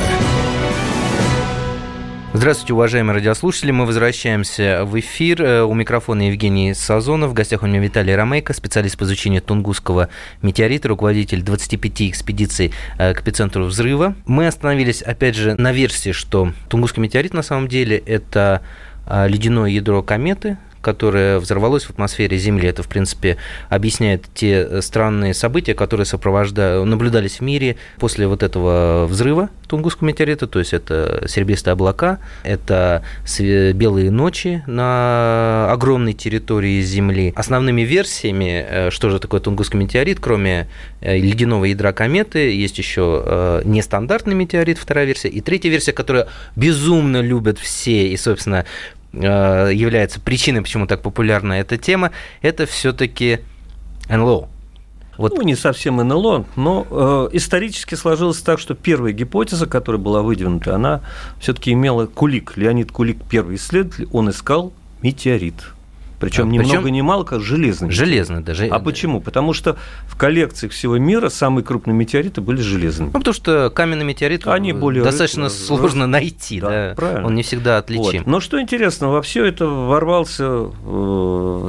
Здравствуйте, 2.35 2.75
уважаемые 2.75 3.15
радиослушатели. 3.15 3.71
Мы 3.71 3.87
возвращаемся 3.87 4.85
в 4.85 4.99
эфир. 5.01 5.43
Э, 5.43 5.63
У 5.63 5.73
микрофона 5.73 6.29
Евгений 6.29 6.75
Сазонов. 6.75 7.31
В 7.31 7.33
гостях 7.33 7.63
у 7.63 7.67
меня 7.67 7.81
Виталий 7.81 8.15
Ромейко, 8.15 8.53
специалист 8.53 8.99
по 8.99 9.05
изучению 9.05 9.41
Тунгусского 9.41 10.11
метеорита, 10.43 10.89
руководитель 10.89 11.41
25 11.43 12.03
экспедиций 12.03 12.73
э, 12.99 13.15
к 13.15 13.23
эпицентру 13.23 13.65
взрыва. 13.65 14.15
Мы 14.27 14.47
остановились, 14.47 15.01
опять 15.01 15.37
же, 15.37 15.55
на 15.55 15.73
версии, 15.73 16.13
что 16.13 16.53
Тунгусский 16.69 17.01
метеорит 17.03 17.33
на 17.33 17.43
самом 17.43 17.67
деле 17.67 17.97
это 17.97 18.61
э, 19.07 19.27
ледяное 19.27 19.71
ядро 19.71 20.03
кометы, 20.03 20.59
которое 20.81 21.39
взорвалось 21.39 21.85
в 21.85 21.91
атмосфере 21.91 22.37
Земли. 22.39 22.69
Это, 22.69 22.83
в 22.83 22.89
принципе, 22.89 23.37
объясняет 23.69 24.27
те 24.35 24.83
странные 24.83 25.35
события, 25.35 25.75
которые 25.75 26.07
сопровождают, 26.07 26.87
наблюдались 26.87 27.41
в 27.41 27.43
мире 27.43 27.77
после 27.99 28.27
вот 28.27 28.43
этого 28.43 29.07
взрыва 29.07 29.51
Тунгусского 29.69 30.09
метеорита, 30.09 30.47
то 30.47 30.59
есть 30.59 30.73
это 30.73 31.25
серебристые 31.29 31.73
облака, 31.73 32.19
это 32.43 33.03
белые 33.75 34.11
ночи 34.11 34.63
на 34.67 35.71
огромной 35.71 36.15
территории 36.15 36.81
Земли. 36.81 37.33
Основными 37.37 37.83
версиями, 37.83 38.67
э, 38.69 38.91
что 38.91 39.11
же 39.11 39.19
такое 39.21 39.41
Тунгусский 39.41 39.79
метеорит, 39.79 40.19
кроме 40.21 40.69
э, 41.01 41.19
ледяного 41.19 41.67
ядра 41.67 41.93
кометы, 41.93 42.39
есть 42.39 42.79
еще 42.79 43.23
э, 43.25 43.63
нестандартный 43.65 44.35
метеорит, 44.35 44.79
вторая 44.79 45.05
версия, 45.05 45.29
и 45.29 45.41
третья 45.41 45.69
версия, 45.69 45.93
которую 45.93 46.27
безумно 46.57 47.21
любят 47.21 47.59
все, 47.59 48.09
и, 48.09 48.17
собственно, 48.17 48.65
является 49.13 50.21
причиной, 50.21 50.63
почему 50.63 50.87
так 50.87 51.03
популярна 51.03 51.55
эта 51.55 51.79
тема, 51.79 52.11
это 52.43 52.67
все-таки 52.67 53.41
НЛО, 54.09 54.49
вот. 55.19 55.37
Ну, 55.37 55.43
не 55.43 55.57
совсем 55.57 55.97
НЛО, 55.97 56.47
но 56.55 56.87
э, 56.89 57.37
исторически 57.37 57.97
сложилось 57.97 58.39
так, 58.39 58.61
что 58.61 58.77
первая 58.77 59.13
гипотеза, 59.13 59.67
которая 59.67 60.01
была 60.01 60.23
выдвинута, 60.23 60.77
она 60.77 61.01
все-таки 61.41 61.73
имела 61.73 62.07
Кулик. 62.07 62.57
Леонид 62.57 62.93
Кулик, 62.93 63.19
первый 63.29 63.57
исследователь, 63.57 64.09
он 64.13 64.31
искал 64.31 64.73
метеорит. 65.03 65.57
Причем 66.21 66.51
ни 66.51 66.59
много 66.59 66.91
ни 66.91 67.01
мало, 67.01 67.25
как 67.25 67.41
железный. 67.41 67.91
Железный 67.91 68.43
даже. 68.43 68.67
А 68.67 68.79
почему? 68.79 69.21
Потому 69.21 69.53
что 69.53 69.77
в 70.07 70.17
коллекциях 70.17 70.73
всего 70.73 70.99
мира 70.99 71.29
самые 71.29 71.65
крупные 71.65 71.95
метеориты 71.95 72.41
были 72.41 72.61
железными. 72.61 73.09
Ну, 73.09 73.13
потому 73.13 73.35
что 73.35 73.71
каменный 73.71 74.05
метеорит 74.05 74.47
Они 74.47 74.73
более 74.73 75.05
достаточно 75.05 75.45
ры... 75.45 75.51
сложно 75.51 76.07
найти. 76.07 76.61
Да, 76.61 76.69
да, 76.69 76.95
правильно. 76.97 77.27
Он 77.27 77.35
не 77.35 77.43
всегда 77.43 77.79
отличим. 77.79 78.19
Вот. 78.19 78.27
Но 78.27 78.41
что 78.41 78.61
интересно, 78.61 79.09
во 79.09 79.23
все 79.23 79.45
это 79.45 79.67
ворвался 79.67 80.45
э, 80.45 80.69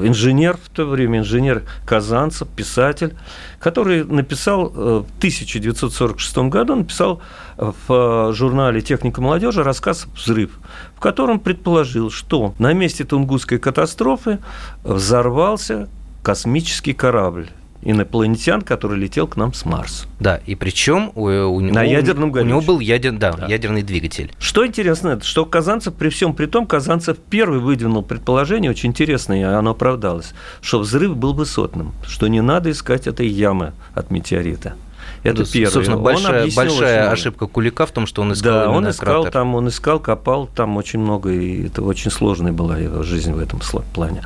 инженер 0.05 0.57
в 0.63 0.69
то 0.69 0.85
время, 0.85 1.19
инженер 1.19 1.63
Казанцев, 1.85 2.47
писатель, 2.47 3.13
который 3.59 4.03
написал 4.03 4.67
э, 4.67 5.03
в 5.05 5.17
1946 5.17 6.37
году 6.49 6.75
написал 6.75 7.21
в 7.59 8.33
журнале 8.33 8.81
«Техника 8.81 9.21
молодежи» 9.21 9.63
рассказ 9.63 10.07
«Взрыв», 10.15 10.51
в 10.95 10.99
котором 10.99 11.39
предположил, 11.39 12.09
что 12.09 12.53
на 12.57 12.73
месте 12.73 13.03
Тунгусской 13.03 13.59
катастрофы 13.59 14.39
взорвался 14.83 15.89
космический 16.23 16.93
корабль 16.93 17.49
инопланетян, 17.81 18.61
который 18.61 18.97
летел 18.97 19.27
к 19.27 19.37
нам 19.37 19.53
с 19.53 19.65
Марса. 19.65 20.05
Да, 20.19 20.37
и 20.45 20.55
причем 20.55 21.11
у, 21.15 21.27
у, 21.27 21.59
на 21.61 21.81
у, 21.81 21.83
ядерном 21.83 22.31
у 22.31 22.41
него 22.41 22.61
был 22.61 22.79
ядер, 22.79 23.13
да, 23.13 23.33
да. 23.33 23.47
ядерный 23.47 23.83
двигатель. 23.83 24.33
Что 24.37 24.65
интересно, 24.65 25.19
что 25.21 25.45
Казанцев, 25.45 25.93
при 25.93 26.09
всем 26.09 26.33
при 26.33 26.45
том, 26.45 26.65
Казанцев 26.65 27.17
первый 27.29 27.59
выдвинул 27.59 28.03
предположение, 28.03 28.71
очень 28.71 28.89
интересное, 28.89 29.39
и 29.39 29.43
оно 29.43 29.71
оправдалось, 29.71 30.33
что 30.61 30.79
взрыв 30.79 31.15
был 31.15 31.33
высотным, 31.33 31.93
что 32.05 32.27
не 32.27 32.41
надо 32.41 32.71
искать 32.71 33.07
этой 33.07 33.27
ямы 33.27 33.73
от 33.93 34.11
метеорита. 34.11 34.75
Это 35.23 35.43
да, 35.43 35.49
первое. 35.51 35.71
Собственно, 35.71 35.97
большая, 35.97 36.49
большая 36.55 37.11
ошибка 37.11 37.47
Кулика 37.47 37.85
в 37.85 37.91
том, 37.91 38.07
что 38.07 38.21
он 38.21 38.33
искал 38.33 38.53
Да, 38.53 38.69
он 38.69 38.89
искал 38.89 39.23
кратер. 39.23 39.31
там, 39.31 39.55
он 39.55 39.67
искал, 39.67 39.99
копал, 39.99 40.47
там 40.47 40.77
очень 40.77 40.99
много, 40.99 41.31
и 41.31 41.67
это 41.67 41.81
очень 41.81 42.11
сложная 42.11 42.51
была 42.51 42.77
его 42.77 43.03
жизнь 43.03 43.33
в 43.33 43.39
этом 43.39 43.59
плане. 43.93 44.23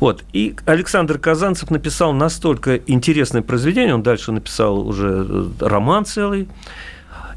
Вот. 0.00 0.24
И 0.32 0.56
Александр 0.66 1.18
Казанцев 1.18 1.70
написал 1.70 2.12
настолько 2.12 2.76
интересное 2.76 3.42
произведение, 3.42 3.94
он 3.94 4.02
дальше 4.02 4.32
написал 4.32 4.86
уже 4.86 5.26
э, 5.28 5.44
роман 5.60 6.04
целый, 6.04 6.48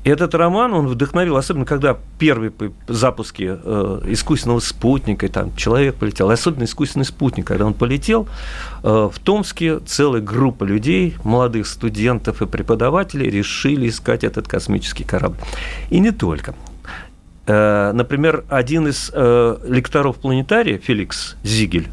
этот 0.08 0.36
роман, 0.36 0.74
он 0.74 0.88
вдохновил, 0.88 1.38
особенно 1.38 1.65
когда 1.65 1.98
первые 2.20 2.52
запуски 2.88 3.58
э, 3.62 4.02
искусственного 4.08 4.60
спутника, 4.60 5.28
там 5.28 5.56
человек 5.56 5.96
полетел, 5.96 6.30
особенно 6.30 6.63
искусственный 6.63 7.06
спутник, 7.06 7.48
когда 7.48 7.65
он 7.65 7.74
полетел, 7.74 8.28
э, 8.84 9.10
в 9.12 9.20
Томске 9.20 9.80
целая 9.80 10.22
группа 10.22 10.63
людей, 10.63 11.15
молодых 11.24 11.67
студентов 11.67 12.41
и 12.41 12.46
преподавателей 12.46 13.30
решили 13.30 13.89
искать 13.89 14.24
этот 14.24 14.48
космический 14.48 15.04
корабль. 15.04 15.38
И 15.89 16.00
не 16.00 16.12
только. 16.12 16.56
Э, 17.48 17.91
например, 17.93 18.43
один 18.50 18.88
из 18.88 19.10
э, 19.13 19.58
лекторов 19.65 20.17
планетария, 20.17 20.78
Феликс 20.78 21.38
Зигель, 21.43 21.88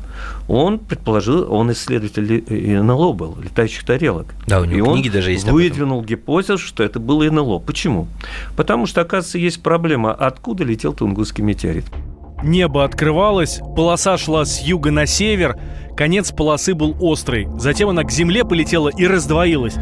он 0.49 0.79
предположил, 0.79 1.53
он 1.53 1.73
исследователь 1.73 2.45
НЛО 2.83 3.13
был, 3.13 3.37
летающих 3.43 3.85
тарелок. 3.85 4.35
Да, 4.47 4.61
у 4.61 4.65
него 4.65 4.91
и 4.91 4.95
книги 4.95 5.09
даже 5.09 5.33
есть. 5.33 5.49
выдвинул 5.49 6.03
гипотезу, 6.03 6.59
что 6.59 6.83
это 6.83 7.01
было 7.01 7.25
НЛО. 7.25 7.61
Почему? 7.61 8.09
Потому 8.57 8.87
что, 8.87 9.01
оказывается, 9.01 9.39
есть 9.39 9.63
проблема, 9.63 10.13
откуда 10.13 10.65
летел 10.65 10.93
Тунгусский 10.93 11.43
метеорит. 11.43 11.85
Небо 12.43 12.85
открывалось, 12.85 13.61
полоса 13.75 14.19
шла 14.19 14.45
с 14.45 14.61
юга 14.61 14.91
на 14.91 15.07
север, 15.07 15.59
конец 15.97 16.31
полосы 16.31 16.75
был 16.75 16.95
острый. 17.01 17.49
Затем 17.59 17.89
она 17.89 18.05
к 18.05 18.11
земле 18.11 18.45
полетела 18.45 18.91
и 18.91 19.07
раздвоилась. 19.07 19.77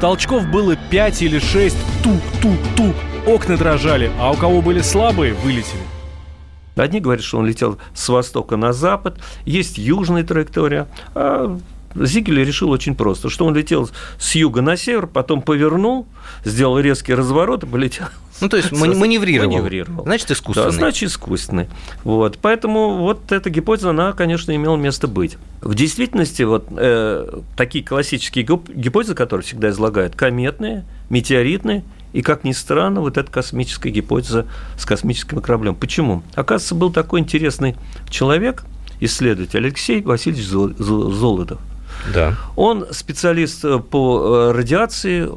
Толчков 0.00 0.46
было 0.48 0.76
5 0.76 1.22
или 1.22 1.38
6, 1.40 1.76
ту-ту-ту. 2.04 2.92
Окна 3.26 3.56
дрожали, 3.56 4.10
а 4.20 4.30
у 4.30 4.34
кого 4.36 4.60
были 4.60 4.80
слабые, 4.80 5.34
вылетели. 5.34 5.80
Одни 6.76 7.00
говорят, 7.00 7.24
что 7.24 7.38
он 7.38 7.46
летел 7.46 7.78
с 7.94 8.08
востока 8.08 8.56
на 8.56 8.72
запад, 8.72 9.18
есть 9.44 9.78
южная 9.78 10.24
траектория, 10.24 10.88
а 11.14 11.58
Зигель 11.94 12.42
решил 12.44 12.70
очень 12.70 12.94
просто, 12.94 13.28
что 13.30 13.46
он 13.46 13.54
летел 13.54 13.88
с 14.18 14.34
юга 14.34 14.62
на 14.62 14.76
север, 14.76 15.06
потом 15.06 15.42
повернул, 15.42 16.06
сделал 16.44 16.78
резкий 16.78 17.14
разворот 17.14 17.62
и 17.62 17.66
полетел. 17.66 18.06
Ну, 18.40 18.48
то 18.48 18.56
есть 18.56 18.72
маневрировал. 18.72 19.52
маневрировал. 19.52 20.02
Значит, 20.02 20.32
искусственный. 20.32 20.70
Да, 20.70 20.76
значит, 20.76 21.10
искусственный. 21.10 21.68
Вот. 22.02 22.38
Поэтому 22.42 22.96
вот 22.96 23.30
эта 23.30 23.48
гипотеза, 23.48 23.90
она, 23.90 24.12
конечно, 24.12 24.54
имела 24.54 24.76
место 24.76 25.06
быть. 25.06 25.38
В 25.60 25.74
действительности, 25.76 26.42
вот 26.42 26.66
э, 26.76 27.40
такие 27.56 27.84
классические 27.84 28.44
гипотезы, 28.44 29.14
которые 29.14 29.46
всегда 29.46 29.70
излагают, 29.70 30.16
кометные, 30.16 30.84
метеоритные 31.10 31.84
и, 32.14 32.22
как 32.22 32.44
ни 32.44 32.52
странно, 32.52 33.00
вот 33.00 33.18
эта 33.18 33.30
космическая 33.30 33.90
гипотеза 33.90 34.46
с 34.78 34.86
космическим 34.86 35.40
кораблем. 35.40 35.74
Почему? 35.74 36.22
Оказывается, 36.36 36.76
был 36.76 36.92
такой 36.92 37.18
интересный 37.20 37.76
человек, 38.08 38.64
исследователь 39.00 39.58
Алексей 39.58 40.00
Васильевич 40.00 40.46
Золотов. 40.46 41.58
Да. 42.14 42.36
Он 42.54 42.86
специалист 42.92 43.64
э, 43.64 43.78
по 43.78 44.50
э, 44.50 44.52
радиации, 44.52 45.28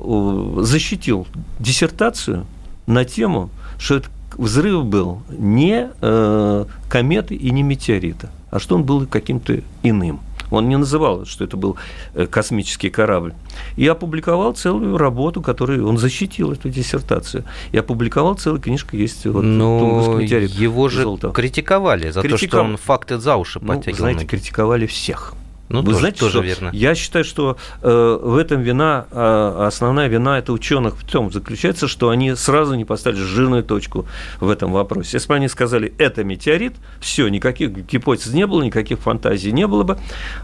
защитил 0.63 1.27
диссертацию 1.59 2.45
на 2.85 3.05
тему, 3.05 3.49
что 3.79 3.95
это 3.95 4.09
взрыв 4.37 4.85
был 4.85 5.23
не 5.29 5.89
э, 5.99 6.65
кометы 6.89 7.33
и 7.33 7.49
не 7.49 7.63
метеорита, 7.63 8.29
а 8.51 8.59
что 8.59 8.75
он 8.75 8.83
был 8.83 9.07
каким-то 9.07 9.61
иным. 9.81 10.19
Он 10.51 10.69
не 10.69 10.77
называл, 10.77 11.25
что 11.25 11.43
это 11.43 11.57
был 11.57 11.77
э, 12.13 12.25
космический 12.27 12.89
корабль. 12.89 13.33
И 13.75 13.87
опубликовал 13.87 14.53
целую 14.53 14.97
работу, 14.97 15.41
которую 15.41 15.87
он 15.87 15.97
защитил 15.97 16.51
эту 16.51 16.69
диссертацию. 16.69 17.43
И 17.71 17.77
опубликовал 17.77 18.35
целую 18.35 18.61
книжку, 18.61 18.95
есть 18.95 19.25
вот 19.25 19.41
Но 19.43 20.19
его 20.21 20.89
же 20.89 21.03
Золотого. 21.03 21.33
критиковали 21.33 22.11
за 22.11 22.21
Критиков... 22.21 22.41
то, 22.41 22.47
что 22.47 22.61
он 22.61 22.77
факты 22.77 23.17
за 23.17 23.35
уши 23.35 23.59
ну, 23.61 23.67
подтягивал. 23.67 23.99
Знаете, 23.99 24.25
критиковали 24.25 24.85
всех. 24.85 25.33
Ну, 25.69 25.79
Вы 25.79 25.87
тоже, 25.87 25.99
знаете, 25.99 26.19
тоже 26.19 26.31
что 26.31 26.41
верно. 26.41 26.69
Я 26.73 26.95
считаю, 26.95 27.25
что 27.25 27.57
э, 27.81 28.19
в 28.21 28.37
этом 28.37 28.61
вина, 28.61 29.05
э, 29.11 29.65
основная 29.67 30.07
вина 30.07 30.39
это 30.39 30.53
ученых 30.53 30.95
в 30.95 31.09
том 31.09 31.31
заключается, 31.31 31.87
что 31.87 32.09
они 32.09 32.35
сразу 32.35 32.75
не 32.75 32.85
поставили 32.85 33.21
жирную 33.21 33.63
точку 33.63 34.05
в 34.39 34.49
этом 34.49 34.71
вопросе. 34.71 35.11
Если 35.13 35.27
бы 35.27 35.35
они 35.35 35.47
сказали, 35.47 35.93
это 35.97 36.23
метеорит, 36.23 36.75
все, 37.01 37.27
никаких 37.27 37.71
гипотез 37.85 38.33
не 38.33 38.47
было, 38.47 38.61
никаких 38.61 38.99
фантазий 38.99 39.51
не 39.51 39.67
было 39.67 39.83
бы, 39.83 39.97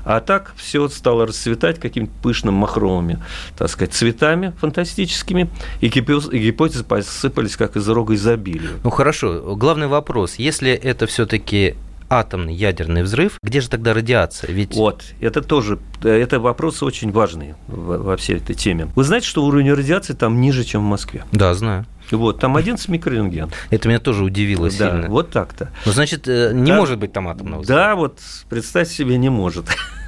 а 0.03 0.19
так 0.19 0.53
все 0.57 0.89
стало 0.89 1.25
расцветать 1.25 1.79
какими-то 1.79 2.11
пышными 2.21 2.55
махровыми, 2.55 3.23
так 3.57 3.69
сказать, 3.69 3.93
цветами 3.93 4.53
фантастическими, 4.59 5.49
и 5.79 5.87
гипотезы 5.87 6.83
посыпались 6.83 7.55
как 7.55 7.77
из 7.77 7.87
рога 7.87 8.13
изобилия. 8.15 8.71
Ну 8.83 8.89
хорошо, 8.89 9.55
главный 9.55 9.87
вопрос, 9.87 10.35
если 10.35 10.71
это 10.71 11.07
все-таки 11.07 11.75
атомный 12.19 12.53
ядерный 12.53 13.03
взрыв, 13.03 13.37
где 13.43 13.61
же 13.61 13.69
тогда 13.69 13.93
радиация? 13.93 14.51
Ведь... 14.51 14.75
Вот, 14.75 15.03
это 15.19 15.41
тоже, 15.41 15.79
это 16.03 16.39
вопрос 16.39 16.83
очень 16.83 17.11
важный 17.11 17.55
во 17.67 18.17
всей 18.17 18.37
этой 18.37 18.55
теме. 18.55 18.87
Вы 18.95 19.03
знаете, 19.03 19.27
что 19.27 19.43
уровень 19.45 19.73
радиации 19.73 20.13
там 20.13 20.39
ниже, 20.41 20.63
чем 20.63 20.81
в 20.81 20.85
Москве? 20.85 21.23
Да, 21.31 21.53
знаю. 21.53 21.85
Вот, 22.11 22.39
там 22.39 22.55
11 22.55 22.87
микрорентген. 22.89 23.51
Это 23.69 23.87
меня 23.87 23.99
тоже 23.99 24.23
удивило 24.23 24.69
да, 24.69 24.71
сильно. 24.71 25.09
вот 25.09 25.31
так-то. 25.31 25.71
Ну, 25.85 25.91
значит, 25.91 26.27
э, 26.27 26.51
не 26.53 26.71
да, 26.71 26.77
может 26.77 26.99
быть 26.99 27.13
там 27.13 27.27
атомного 27.27 27.61
взрыва. 27.61 27.79
Да, 27.79 27.95
вот 27.95 28.19
представьте 28.49 28.93
себе, 28.93 29.17
не 29.17 29.29
может. 29.29 29.65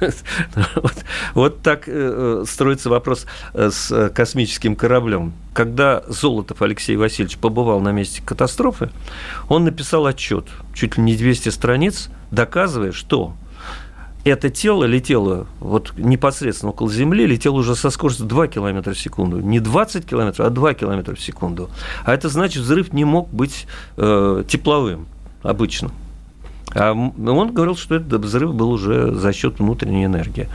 вот, 0.76 0.94
вот 1.34 1.62
так 1.62 1.84
э, 1.86 2.44
строится 2.46 2.90
вопрос 2.90 3.26
э, 3.54 3.70
с 3.70 4.10
космическим 4.10 4.76
кораблем. 4.76 5.32
Когда 5.52 6.02
Золотов 6.06 6.62
Алексей 6.62 6.96
Васильевич 6.96 7.38
побывал 7.38 7.80
на 7.80 7.92
месте 7.92 8.22
катастрофы, 8.24 8.90
он 9.48 9.64
написал 9.64 10.06
отчет, 10.06 10.46
чуть 10.74 10.96
ли 10.96 11.02
не 11.02 11.16
200 11.16 11.48
страниц, 11.48 12.10
доказывая, 12.30 12.92
что 12.92 13.34
это 14.28 14.50
тело 14.50 14.84
летело 14.84 15.46
вот 15.60 15.92
непосредственно 15.96 16.70
около 16.70 16.90
Земли, 16.90 17.26
летело 17.26 17.56
уже 17.56 17.76
со 17.76 17.90
скоростью 17.90 18.26
2 18.26 18.48
км 18.48 18.92
в 18.92 18.98
секунду. 18.98 19.40
Не 19.40 19.60
20 19.60 20.06
км, 20.06 20.42
а 20.42 20.50
2 20.50 20.74
км 20.74 21.14
в 21.14 21.20
секунду. 21.20 21.70
А 22.04 22.12
это 22.12 22.28
значит, 22.28 22.62
взрыв 22.62 22.92
не 22.92 23.04
мог 23.04 23.28
быть 23.30 23.66
э, 23.96 24.44
тепловым 24.48 25.06
обычно. 25.42 25.90
А 26.74 26.92
он 26.92 27.54
говорил, 27.54 27.76
что 27.76 27.94
этот 27.94 28.24
взрыв 28.24 28.54
был 28.54 28.70
уже 28.70 29.14
за 29.14 29.32
счет 29.32 29.58
внутренней 29.58 30.04
энергии. 30.04 30.48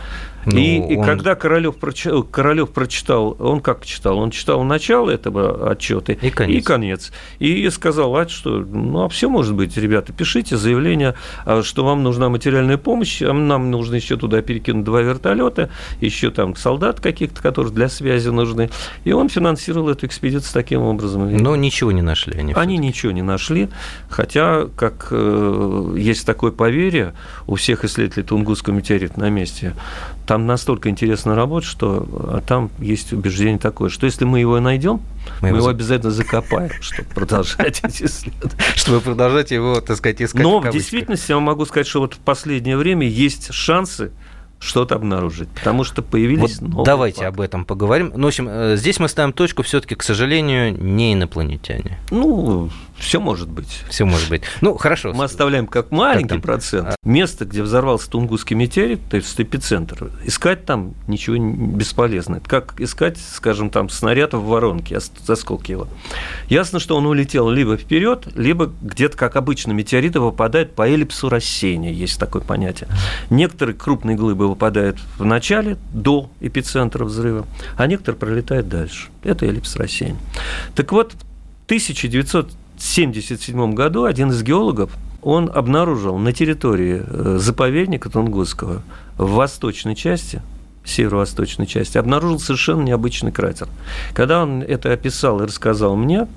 Ну, 0.46 0.58
и, 0.58 0.80
он... 0.80 0.90
и 0.90 1.06
когда 1.06 1.36
Королев 1.36 1.78
прочитал, 1.78 2.24
Королев 2.24 2.72
прочитал, 2.72 3.36
он 3.40 3.62
как 3.62 3.86
читал? 3.86 4.18
Он 4.18 4.32
читал 4.32 4.64
начало 4.64 5.10
этого 5.10 5.72
отчета 5.72 6.14
и 6.14 6.30
конец. 6.30 6.58
И, 6.58 6.62
конец. 6.62 7.12
и 7.40 7.70
сказал, 7.70 8.16
а 8.16 8.28
что, 8.28 8.60
ну, 8.60 9.06
а 9.06 9.10
все 9.10 9.30
может 9.30 9.56
быть, 9.56 9.78
ребята, 9.78 10.14
пишите 10.14 10.58
заявление, 10.58 11.16
а, 11.46 11.64
что 11.64 11.86
вам 11.86 12.04
нужна 12.04 12.30
материальная 12.30 12.78
помощь, 12.78 13.22
а 13.22 13.34
нам 13.34 13.72
нужно 13.72 13.96
еще 13.96 14.18
туда 14.18 14.42
перекинуть 14.42 14.84
два 14.84 15.02
вертолета, 15.02 15.70
еще 16.00 16.32
там 16.32 16.56
солдат 16.56 17.00
каких-то, 17.00 17.42
которые 17.42 17.74
для 17.74 17.90
связи 17.90 18.30
нужны. 18.30 18.70
И 19.04 19.12
он 19.12 19.30
финансировал 19.30 19.90
эту 19.90 20.06
экспедицию 20.06 20.54
таким 20.54 20.82
образом. 20.82 21.36
Но 21.38 21.56
ничего 21.56 21.92
не 21.92 22.02
нашли 22.02 22.38
они. 22.38 22.54
Они 22.54 22.78
ничего 22.78 23.12
не 23.12 23.22
нашли, 23.22 23.70
хотя, 24.10 24.68
как 24.76 25.08
э, 25.12 25.96
есть 25.98 26.26
такое 26.26 26.52
поверье 26.52 27.14
у 27.48 27.56
всех 27.56 27.86
исследователей 27.86 28.26
Тунгусского 28.26 28.74
метеорита 28.74 29.20
на 29.20 29.30
месте, 29.30 29.74
там 30.26 30.46
настолько 30.46 30.90
интересная 30.90 31.36
работа, 31.36 31.66
что 31.66 32.08
а 32.12 32.42
там 32.46 32.70
есть 32.80 33.14
убеждение 33.14 33.60
такое, 33.60 33.90
что 33.90 34.06
если 34.06 34.26
мы 34.26 34.40
его 34.40 34.60
найдем, 34.60 35.02
мы, 35.42 35.52
мы 35.52 35.58
его 35.58 35.68
обязательно 35.68 36.12
закопаем, 36.12 36.72
чтобы 36.82 37.10
продолжать 37.10 37.82
эти 37.84 38.04
исследования. 38.04 38.58
Чтобы 38.76 39.02
продолжать 39.02 39.52
его, 39.52 39.82
так 39.82 39.98
сказать, 39.98 40.22
искать. 40.22 40.44
Но 40.44 40.60
в 40.60 40.72
действительности 40.72 41.32
я 41.32 41.40
могу 41.40 41.66
сказать, 41.66 41.88
что 41.88 42.02
вот 42.02 42.14
в 42.16 42.20
последнее 42.20 42.78
время 42.78 43.08
есть 43.08 43.54
шансы 43.54 44.12
что-то 44.62 44.96
обнаружить, 44.96 45.50
потому 45.50 45.84
что 45.84 46.04
появились 46.04 46.60
вот 46.60 46.70
новые 46.70 46.86
Давайте 46.86 47.22
факты. 47.22 47.34
об 47.34 47.42
этом 47.42 47.66
поговорим. 47.66 48.14
Ну, 48.16 48.26
в 48.26 48.28
общем, 48.28 48.48
э, 48.48 48.76
здесь 48.78 49.00
мы 49.00 49.08
ставим 49.10 49.34
точку, 49.34 49.64
все-таки, 49.64 49.96
к 49.96 50.04
сожалению, 50.04 50.80
не 50.80 51.14
инопланетяне. 51.14 51.98
Ну, 52.12 52.70
все 53.02 53.20
может 53.20 53.50
быть. 53.50 53.82
Все 53.90 54.06
может 54.06 54.30
быть. 54.30 54.44
Ну, 54.62 54.78
хорошо. 54.78 55.14
Мы 55.14 55.24
оставляем 55.24 55.66
как 55.66 55.90
маленький 55.90 56.36
как 56.36 56.44
процент. 56.44 56.90
А. 56.90 56.96
Место, 57.04 57.46
где 57.46 57.64
взорвался 57.64 58.10
Тунгусский 58.12 58.56
метеорит, 58.56 59.00
то 59.10 59.18
есть 59.18 59.42
эпицентр, 59.42 60.12
искать 60.26 60.66
там 60.66 60.94
ничего 61.08 61.38
бесполезно. 61.38 62.36
Это 62.36 62.48
как 62.48 62.80
искать, 62.80 63.18
скажем, 63.18 63.72
там 63.72 63.90
снаряд 63.90 64.36
в 64.36 64.44
воронке, 64.44 65.00
осколки 65.28 65.72
его. 65.72 65.88
Ясно, 66.48 66.80
что 66.80 66.96
он 66.96 67.08
улетел 67.08 67.50
либо 67.50 67.78
вперед, 67.78 68.28
либо 68.36 68.72
где-то, 68.82 69.18
как 69.18 69.36
обычно, 69.36 69.72
метеориты 69.72 70.20
выпадают 70.20 70.76
по 70.76 70.88
эллипсу 70.88 71.30
рассеяния, 71.30 71.92
есть 71.92 72.20
такое 72.20 72.44
понятие. 72.44 72.90
Некоторые 73.32 73.76
крупные 73.76 74.16
глыбы 74.16 74.51
выпадают 74.52 75.00
в 75.18 75.26
начале, 75.26 75.78
до 75.94 76.30
эпицентра 76.40 77.04
взрыва, 77.04 77.46
а 77.78 77.88
некоторые 77.88 78.20
пролетают 78.20 78.70
дальше. 78.70 79.10
Это 79.24 79.46
эллипс 79.46 79.76
рассеяния. 79.76 80.20
Так 80.76 80.92
вот, 80.92 81.14
в 81.14 81.66
1900 81.66 82.52
1977 82.82 83.74
году 83.76 84.06
один 84.06 84.32
из 84.32 84.42
геологов, 84.42 84.92
он 85.22 85.52
обнаружил 85.54 86.18
на 86.18 86.34
территории 86.34 87.04
э, 87.06 87.38
заповедника 87.40 88.10
Тунгусского 88.10 88.82
в 89.20 89.30
восточной 89.34 89.96
части, 89.96 90.42
северо-восточной 90.84 91.68
части, 91.68 92.00
обнаружил 92.00 92.40
совершенно 92.40 92.82
необычный 92.82 93.32
кратер. 93.32 93.68
Когда 94.14 94.42
он 94.42 94.64
это 94.64 94.92
описал 94.92 95.42
и 95.42 95.46
рассказал 95.46 95.96
мне, 95.96 96.28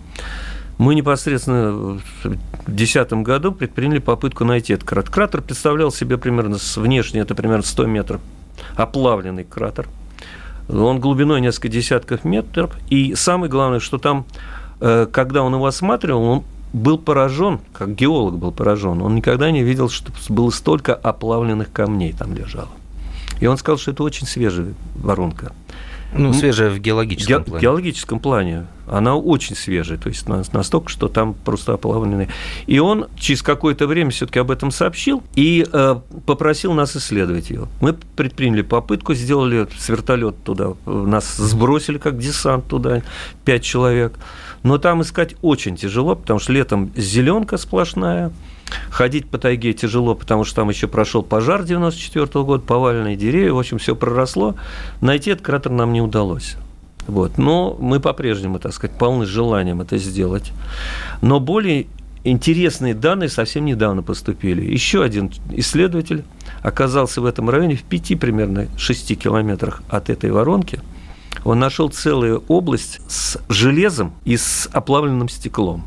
мы 0.79 0.95
непосредственно 0.95 1.73
в 1.73 2.29
2010 2.67 3.13
году 3.25 3.53
предприняли 3.53 3.99
попытку 3.99 4.45
найти 4.45 4.73
этот 4.73 4.89
кратер. 4.89 5.11
Кратер 5.11 5.43
представлял 5.43 5.91
себе 5.91 6.19
примерно 6.19 6.59
с 6.59 6.77
внешне, 6.77 7.21
это 7.21 7.35
примерно 7.35 7.63
100 7.63 7.87
метров, 7.87 8.21
оплавленный 8.77 9.45
кратер. 9.45 9.89
Он 10.69 10.99
глубиной 10.99 11.41
несколько 11.41 11.69
десятков 11.69 12.25
метров. 12.25 12.75
И 12.89 13.15
самое 13.15 13.51
главное, 13.51 13.81
что 13.81 13.99
там 13.99 14.27
Э, 14.81 15.07
когда 15.11 15.43
он 15.43 15.55
его 15.55 15.67
осматривал, 15.67 16.23
он 16.23 16.45
был 16.75 16.99
поражен, 16.99 17.61
как 17.73 17.95
геолог 17.95 18.37
был 18.37 18.53
поражен. 18.53 19.01
Он 19.01 19.15
никогда 19.15 19.51
не 19.51 19.63
видел, 19.63 19.89
что 19.89 20.13
было 20.29 20.51
столько 20.51 20.95
оплавленных 20.95 21.73
камней 21.73 22.13
там 22.13 22.35
лежало. 22.35 22.69
И 23.41 23.47
он 23.47 23.57
сказал, 23.57 23.79
что 23.79 23.93
это 23.93 24.03
очень 24.03 24.27
свежая 24.27 24.75
воронка. 24.97 25.53
Ну, 26.17 26.33
свежая 26.33 26.71
в 26.71 26.79
геологическом 26.79 27.39
Ге- 27.39 27.45
плане. 27.45 27.59
В 27.59 27.63
геологическом 27.63 28.21
плане. 28.21 28.67
Она 28.87 29.17
очень 29.17 29.57
свежая, 29.57 29.99
то 29.99 30.09
есть 30.09 30.29
настолько, 30.29 30.91
что 30.91 31.09
там 31.09 31.35
просто 31.35 31.73
оплавленные. 31.73 32.29
И 32.67 32.79
он 32.79 33.07
через 33.17 33.43
какое-то 33.43 33.87
время 33.87 34.11
все-таки 34.11 34.39
об 34.39 34.51
этом 34.51 34.71
сообщил 34.71 35.23
и 35.35 35.67
э, 35.71 35.97
попросил 36.27 36.75
нас 36.75 36.95
исследовать 36.95 37.51
ее. 37.51 37.67
Мы 37.81 37.95
предприняли 37.95 38.63
попытку, 38.63 39.15
сделали 39.15 39.67
с 39.77 39.89
вертолета 39.89 40.37
туда, 40.45 40.75
нас 40.87 41.37
сбросили 41.37 41.99
как 41.99 42.19
десант 42.19 42.67
туда, 42.67 43.03
пять 43.45 43.63
человек. 43.63 44.19
Но 44.63 44.79
там 44.79 45.03
искать 45.03 45.35
очень 45.43 45.77
тяжело, 45.77 46.15
потому 46.15 46.39
что 46.39 46.53
летом 46.53 46.91
зеленка 46.95 47.57
сплошная, 47.57 48.33
Ходить 48.91 49.29
по 49.29 49.39
тайге 49.39 49.73
тяжело, 49.73 50.15
потому 50.15 50.45
что 50.45 50.57
там 50.57 50.69
еще 50.69 50.89
прошел 50.89 51.23
пожар 51.23 51.65
94 51.65 52.25
-го 52.25 52.45
года, 52.45 52.63
поваленные 52.63 53.17
деревья, 53.17 53.53
в 53.53 53.59
общем, 53.59 53.79
все 53.79 53.95
проросло. 53.95 54.55
Найти 55.01 55.31
этот 55.31 55.45
кратер 55.45 55.71
нам 55.73 55.93
не 55.93 56.01
удалось. 56.01 56.57
Вот. 57.07 57.39
Но 57.39 57.77
мы 57.79 58.01
по-прежнему, 58.01 58.59
так 58.59 58.73
сказать, 58.73 58.97
полны 58.99 59.27
желанием 59.27 59.81
это 59.81 59.99
сделать. 59.99 60.53
Но 61.21 61.41
более 61.41 61.87
интересные 62.25 62.95
данные 62.95 63.29
совсем 63.29 63.65
недавно 63.67 64.03
поступили. 64.03 64.65
Еще 64.65 65.03
один 65.03 65.31
исследователь 65.51 66.25
оказался 66.63 67.21
в 67.21 67.27
этом 67.27 67.51
районе 67.51 67.77
в 67.77 67.83
пяти 67.83 68.17
примерно 68.17 68.69
шести 68.79 69.15
километрах 69.15 69.83
от 69.89 70.09
этой 70.11 70.31
воронки– 70.31 70.81
он 71.45 71.59
нашел 71.59 71.89
целую 71.89 72.43
область 72.49 73.01
с 73.09 73.39
железом 73.49 74.15
и 74.25 74.37
с 74.37 74.69
оплавленным 74.73 75.29
стеклом 75.29 75.85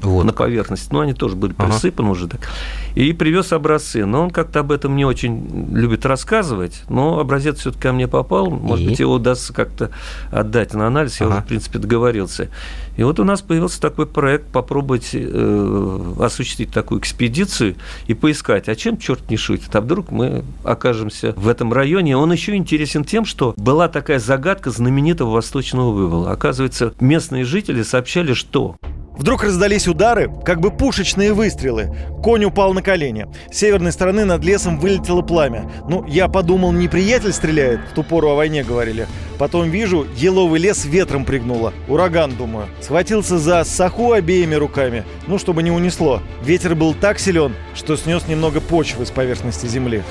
вот. 0.00 0.24
на 0.24 0.32
поверхности. 0.32 0.88
Но 0.90 0.98
ну, 0.98 1.04
они 1.04 1.14
тоже 1.14 1.36
были 1.36 1.52
присыпаны 1.52 2.08
ага. 2.08 2.12
уже 2.12 2.28
так. 2.28 2.48
И 2.94 3.12
привез 3.12 3.52
образцы. 3.52 4.04
Но 4.04 4.24
он 4.24 4.30
как-то 4.30 4.60
об 4.60 4.72
этом 4.72 4.96
не 4.96 5.04
очень 5.04 5.68
любит 5.72 6.06
рассказывать. 6.06 6.82
Но 6.88 7.18
образец 7.18 7.58
все-таки 7.58 7.82
ко 7.82 7.92
мне 7.92 8.08
попал. 8.08 8.50
Может 8.50 8.86
и? 8.86 8.88
быть, 8.90 9.00
его 9.00 9.14
удастся 9.14 9.52
как-то 9.52 9.90
отдать 10.30 10.74
на 10.74 10.86
анализ. 10.86 11.20
Я 11.20 11.26
ага. 11.26 11.36
уже, 11.36 11.44
в 11.44 11.46
принципе, 11.46 11.78
договорился. 11.78 12.50
И 12.96 13.02
вот 13.02 13.18
у 13.18 13.24
нас 13.24 13.42
появился 13.42 13.80
такой 13.80 14.06
проект 14.06 14.46
попробовать 14.46 15.10
э, 15.12 16.14
осуществить 16.20 16.70
такую 16.70 17.00
экспедицию 17.00 17.74
и 18.06 18.14
поискать, 18.14 18.68
а 18.68 18.76
чем 18.76 18.98
черт 18.98 19.28
не 19.30 19.36
шутит. 19.36 19.74
А 19.74 19.80
вдруг 19.80 20.10
мы 20.10 20.44
окажемся 20.62 21.32
в 21.36 21.48
этом 21.48 21.72
районе. 21.72 22.16
Он 22.16 22.32
еще 22.32 22.54
интересен 22.54 23.04
тем, 23.04 23.24
что 23.24 23.54
была 23.56 23.88
такая 23.88 24.18
загадка 24.18 24.70
знаменитого 24.70 25.30
восточного 25.30 25.90
вывола. 25.90 26.30
Оказывается, 26.30 26.94
местные 27.00 27.44
жители 27.44 27.82
сообщали, 27.82 28.32
что 28.32 28.76
Вдруг 29.16 29.44
раздались 29.44 29.86
удары, 29.86 30.30
как 30.44 30.60
бы 30.60 30.70
пушечные 30.70 31.32
выстрелы. 31.32 31.94
Конь 32.22 32.44
упал 32.44 32.74
на 32.74 32.82
колени. 32.82 33.28
С 33.50 33.58
северной 33.58 33.92
стороны 33.92 34.24
над 34.24 34.42
лесом 34.44 34.78
вылетело 34.78 35.22
пламя. 35.22 35.70
Ну, 35.88 36.04
я 36.06 36.26
подумал, 36.26 36.72
неприятель 36.72 37.32
стреляет, 37.32 37.80
в 37.90 37.94
ту 37.94 38.02
пору 38.02 38.30
о 38.30 38.34
войне 38.34 38.64
говорили. 38.64 39.06
Потом 39.38 39.70
вижу, 39.70 40.06
еловый 40.16 40.60
лес 40.60 40.84
ветром 40.84 41.24
пригнуло. 41.24 41.72
Ураган, 41.86 42.34
думаю. 42.34 42.66
Схватился 42.80 43.38
за 43.38 43.62
саху 43.64 44.12
обеими 44.12 44.56
руками, 44.56 45.04
ну, 45.28 45.38
чтобы 45.38 45.62
не 45.62 45.70
унесло. 45.70 46.20
Ветер 46.42 46.74
был 46.74 46.92
так 46.92 47.20
силен, 47.20 47.54
что 47.74 47.96
снес 47.96 48.26
немного 48.26 48.60
почвы 48.60 49.06
с 49.06 49.10
поверхности 49.10 49.66
земли 49.66 50.02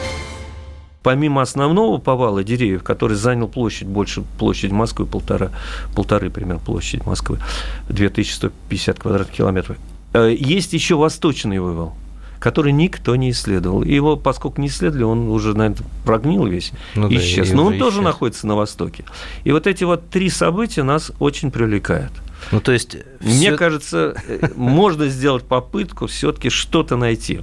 помимо 1.04 1.42
основного 1.42 1.98
повала 1.98 2.44
деревьев, 2.44 2.82
который 2.84 3.16
занял 3.16 3.48
площадь 3.48 3.88
больше 3.88 4.24
площади 4.40 4.72
Москвы, 4.74 5.06
полтора, 5.06 5.52
полторы 5.96 6.30
примерно 6.30 6.60
площади 6.60 7.04
Москвы, 7.06 7.40
2150 7.90 9.00
квадратных 9.00 9.36
километров, 9.36 9.78
э, 10.14 10.34
есть 10.38 10.74
еще 10.74 10.96
восточный 10.96 11.60
вывал, 11.60 11.94
который 12.40 12.72
никто 12.72 13.16
не 13.16 13.32
исследовал. 13.32 13.84
И 13.84 13.94
его, 13.94 14.16
поскольку 14.16 14.62
не 14.62 14.68
исследовали, 14.68 15.04
он 15.04 15.30
уже, 15.30 15.54
наверное, 15.56 15.86
прогнил 16.06 16.46
весь, 16.46 16.72
ну, 16.96 17.10
исчез. 17.10 17.50
Да, 17.50 17.56
Но 17.58 17.66
он 17.66 17.74
исчез. 17.74 17.84
тоже 17.84 18.02
находится 18.02 18.48
на 18.48 18.56
востоке. 18.56 19.04
И 19.44 19.52
вот 19.52 19.68
эти 19.68 19.84
вот 19.84 20.10
три 20.10 20.30
события 20.30 20.84
нас 20.84 21.12
очень 21.20 21.52
привлекают. 21.52 22.12
Ну, 22.52 22.62
то 22.62 22.72
есть... 22.72 22.98
Мне 23.20 23.50
все... 23.50 23.58
кажется, 23.58 24.16
э, 24.28 24.50
можно 24.56 25.08
сделать 25.08 25.44
попытку 25.44 26.08
все-таки 26.08 26.50
что-то 26.50 26.96
найти. 26.96 27.42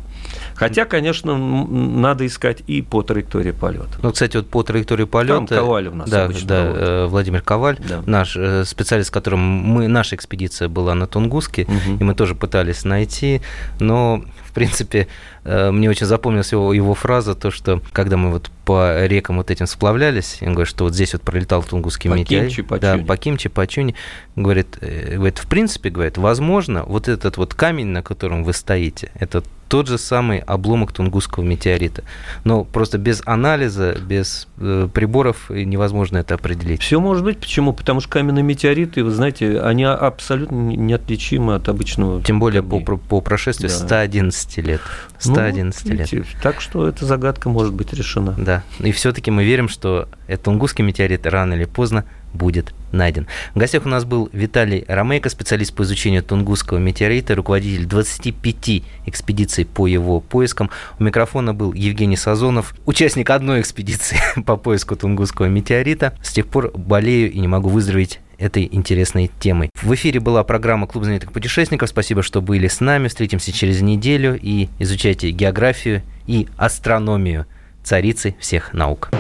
Хотя, 0.55 0.85
конечно, 0.85 1.37
надо 1.37 2.27
искать 2.27 2.63
и 2.67 2.83
по 2.83 3.03
траектории 3.03 3.53
полета. 3.53 3.99
Ну, 4.03 4.13
кстати, 4.13 4.37
вот 4.37 4.49
по 4.49 4.63
траектории 4.63 5.05
полета... 5.05 5.47
Там 5.47 5.47
Коваль 5.47 5.89
у 5.89 5.95
нас 5.95 6.11
да, 6.11 6.25
обычно 6.25 6.49
да, 6.49 6.63
проводит. 6.63 6.83
Э, 6.83 7.07
Владимир 7.07 7.43
Коваль, 7.43 7.79
да. 7.89 8.03
наш 8.07 8.37
э, 8.37 8.65
специалист, 8.65 9.09
с 9.09 9.11
которым 9.11 9.41
мы, 9.41 9.89
наша 9.89 10.17
экспедиция 10.17 10.69
была 10.69 10.95
на 10.95 11.07
Тунгуске, 11.07 11.63
угу. 11.63 11.99
и 11.99 12.05
мы 12.05 12.15
тоже 12.15 12.35
пытались 12.35 12.85
найти, 12.85 13.41
но 13.79 14.25
в 14.51 14.53
принципе, 14.53 15.07
э, 15.45 15.71
мне 15.71 15.89
очень 15.89 16.07
запомнилась 16.07 16.51
его, 16.51 16.73
его 16.73 16.95
фраза, 16.95 17.37
то, 17.37 17.53
что 17.53 17.81
когда 17.93 18.17
мы 18.17 18.31
вот 18.31 18.51
по 18.65 19.07
рекам 19.07 19.37
вот 19.37 19.51
этим 19.51 19.67
сплавлялись, 19.67 20.39
он 20.43 20.55
говорит, 20.55 20.69
что 20.69 20.85
вот 20.85 20.95
здесь 20.95 21.13
вот 21.13 21.23
пролетал 21.23 21.63
Тунгусский 21.63 22.11
метеорит. 22.11 22.67
По 22.67 22.79
да, 22.79 22.99
по 22.99 23.17
Кимчи, 23.17 23.49
по 23.49 23.67
Чуни. 23.67 23.95
Говорит, 24.35 24.79
говорит, 24.81 25.39
в 25.39 25.47
принципе, 25.47 25.91
говорит, 25.91 26.19
возможно, 26.19 26.83
вот 26.83 27.07
этот 27.09 27.37
вот 27.37 27.55
камень, 27.55 27.87
на 27.87 28.03
котором 28.03 28.43
вы 28.43 28.53
стоите, 28.53 29.13
это 29.15 29.45
тот 29.71 29.87
же 29.87 29.99
самый 29.99 30.41
обломок 30.41 30.93
Тунгусского 30.93 31.45
метеорита. 31.45 32.03
Но 32.43 32.65
просто 32.65 32.99
без 32.99 33.23
анализа, 33.25 33.97
без 34.05 34.49
э, 34.59 34.89
приборов 34.93 35.49
невозможно 35.49 36.19
это 36.19 36.35
определить. 36.35 36.83
Все 36.83 36.99
может 36.99 37.23
быть. 37.23 37.39
Почему? 37.39 37.73
Потому 37.73 38.01
что 38.01 38.11
каменные 38.11 38.43
метеориты, 38.43 39.05
вы 39.05 39.13
знаете, 39.13 39.61
они 39.61 39.85
абсолютно 39.85 40.57
неотличимы 40.57 41.55
от 41.55 41.69
обычного. 41.69 42.21
Тем 42.21 42.41
более 42.41 42.65
по, 42.65 42.81
по 42.81 43.21
прошествии 43.21 43.69
да. 43.69 43.75
111 43.75 44.59
лет. 44.59 44.81
111 45.21 45.85
ну, 45.85 45.91
видите, 45.93 46.17
лет. 46.17 46.27
Так 46.43 46.61
что 46.61 46.89
эта 46.89 47.05
загадка 47.05 47.49
может 47.49 47.73
быть 47.73 47.93
решена. 47.93 48.35
Да. 48.37 48.65
И 48.81 48.91
все-таки 48.91 49.31
мы 49.31 49.45
верим, 49.45 49.69
что 49.69 50.09
этот 50.27 50.47
Тунгусский 50.47 50.83
метеорит 50.83 51.27
рано 51.27 51.55
или 51.55 51.65
поздно 51.65 52.05
будет 52.33 52.75
найден. 52.93 53.27
В 53.55 53.59
гостях 53.59 53.87
у 53.87 53.89
нас 53.89 54.05
был 54.05 54.29
Виталий 54.33 54.85
Ромейко, 54.89 55.29
специалист 55.29 55.75
по 55.75 55.83
изучению 55.83 56.23
Тунгусского 56.23 56.79
метеорита, 56.79 57.35
руководитель 57.35 57.87
25 57.87 58.83
экспедиций 59.07 59.65
по 59.65 59.87
его 59.87 60.21
поискам. 60.21 60.71
У 60.99 61.05
микрофона 61.05 61.55
был 61.55 61.73
Евгений 61.73 62.17
Сазонов, 62.17 62.75
участник 62.87 63.31
одной 63.31 63.61
экспедиции 63.61 64.19
по 64.47 64.57
поиску 64.57 64.97
Тунгусского 64.97 65.47
метеорита. 65.47 66.15
С 66.23 66.33
тех 66.33 66.47
пор 66.47 66.73
болею 66.77 67.31
и 67.31 67.39
не 67.39 67.49
могу 67.49 67.69
выздороветь 67.69 68.21
этой 68.39 68.69
интересной 68.73 69.31
темой. 69.39 69.71
В 69.81 69.95
эфире 69.95 70.19
была 70.19 70.43
программа 70.45 70.87
«Клуб 70.87 71.05
знаменитых 71.05 71.31
путешественников». 71.31 71.91
Спасибо, 71.91 72.23
что 72.23 72.41
были 72.41 72.69
с 72.69 72.81
нами. 72.81 73.09
Встретимся 73.09 73.53
через 73.53 73.83
неделю 73.83 74.39
и 74.41 74.69
изучайте 74.79 75.31
географию 75.31 76.03
и 76.27 76.49
астрономию 76.57 77.47
царицы 77.83 78.35
всех 78.41 78.73
наук. 78.73 79.11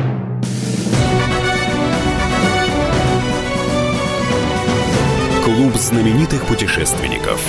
Знаменитых 5.81 6.47
путешественников. 6.47 7.41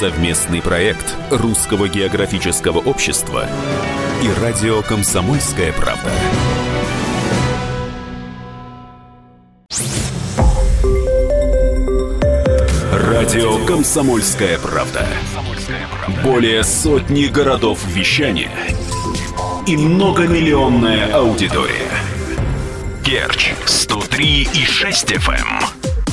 Совместный 0.00 0.62
проект 0.62 1.14
Русского 1.30 1.86
географического 1.88 2.78
общества 2.78 3.46
и 4.22 4.40
радио 4.40 4.80
«Комсомольская 4.82 5.72
правда». 5.72 6.10
Радио 12.92 13.66
«Комсомольская 13.66 14.58
правда». 14.58 15.06
Более 16.24 16.64
сотни 16.64 17.26
городов 17.26 17.84
вещания 17.86 18.50
и 19.66 19.76
многомиллионная 19.76 21.12
аудитория. 21.12 21.90
Керчь 23.04 23.52
103 23.66 24.48
и 24.54 24.64
6 24.64 25.12
FM. 25.12 25.79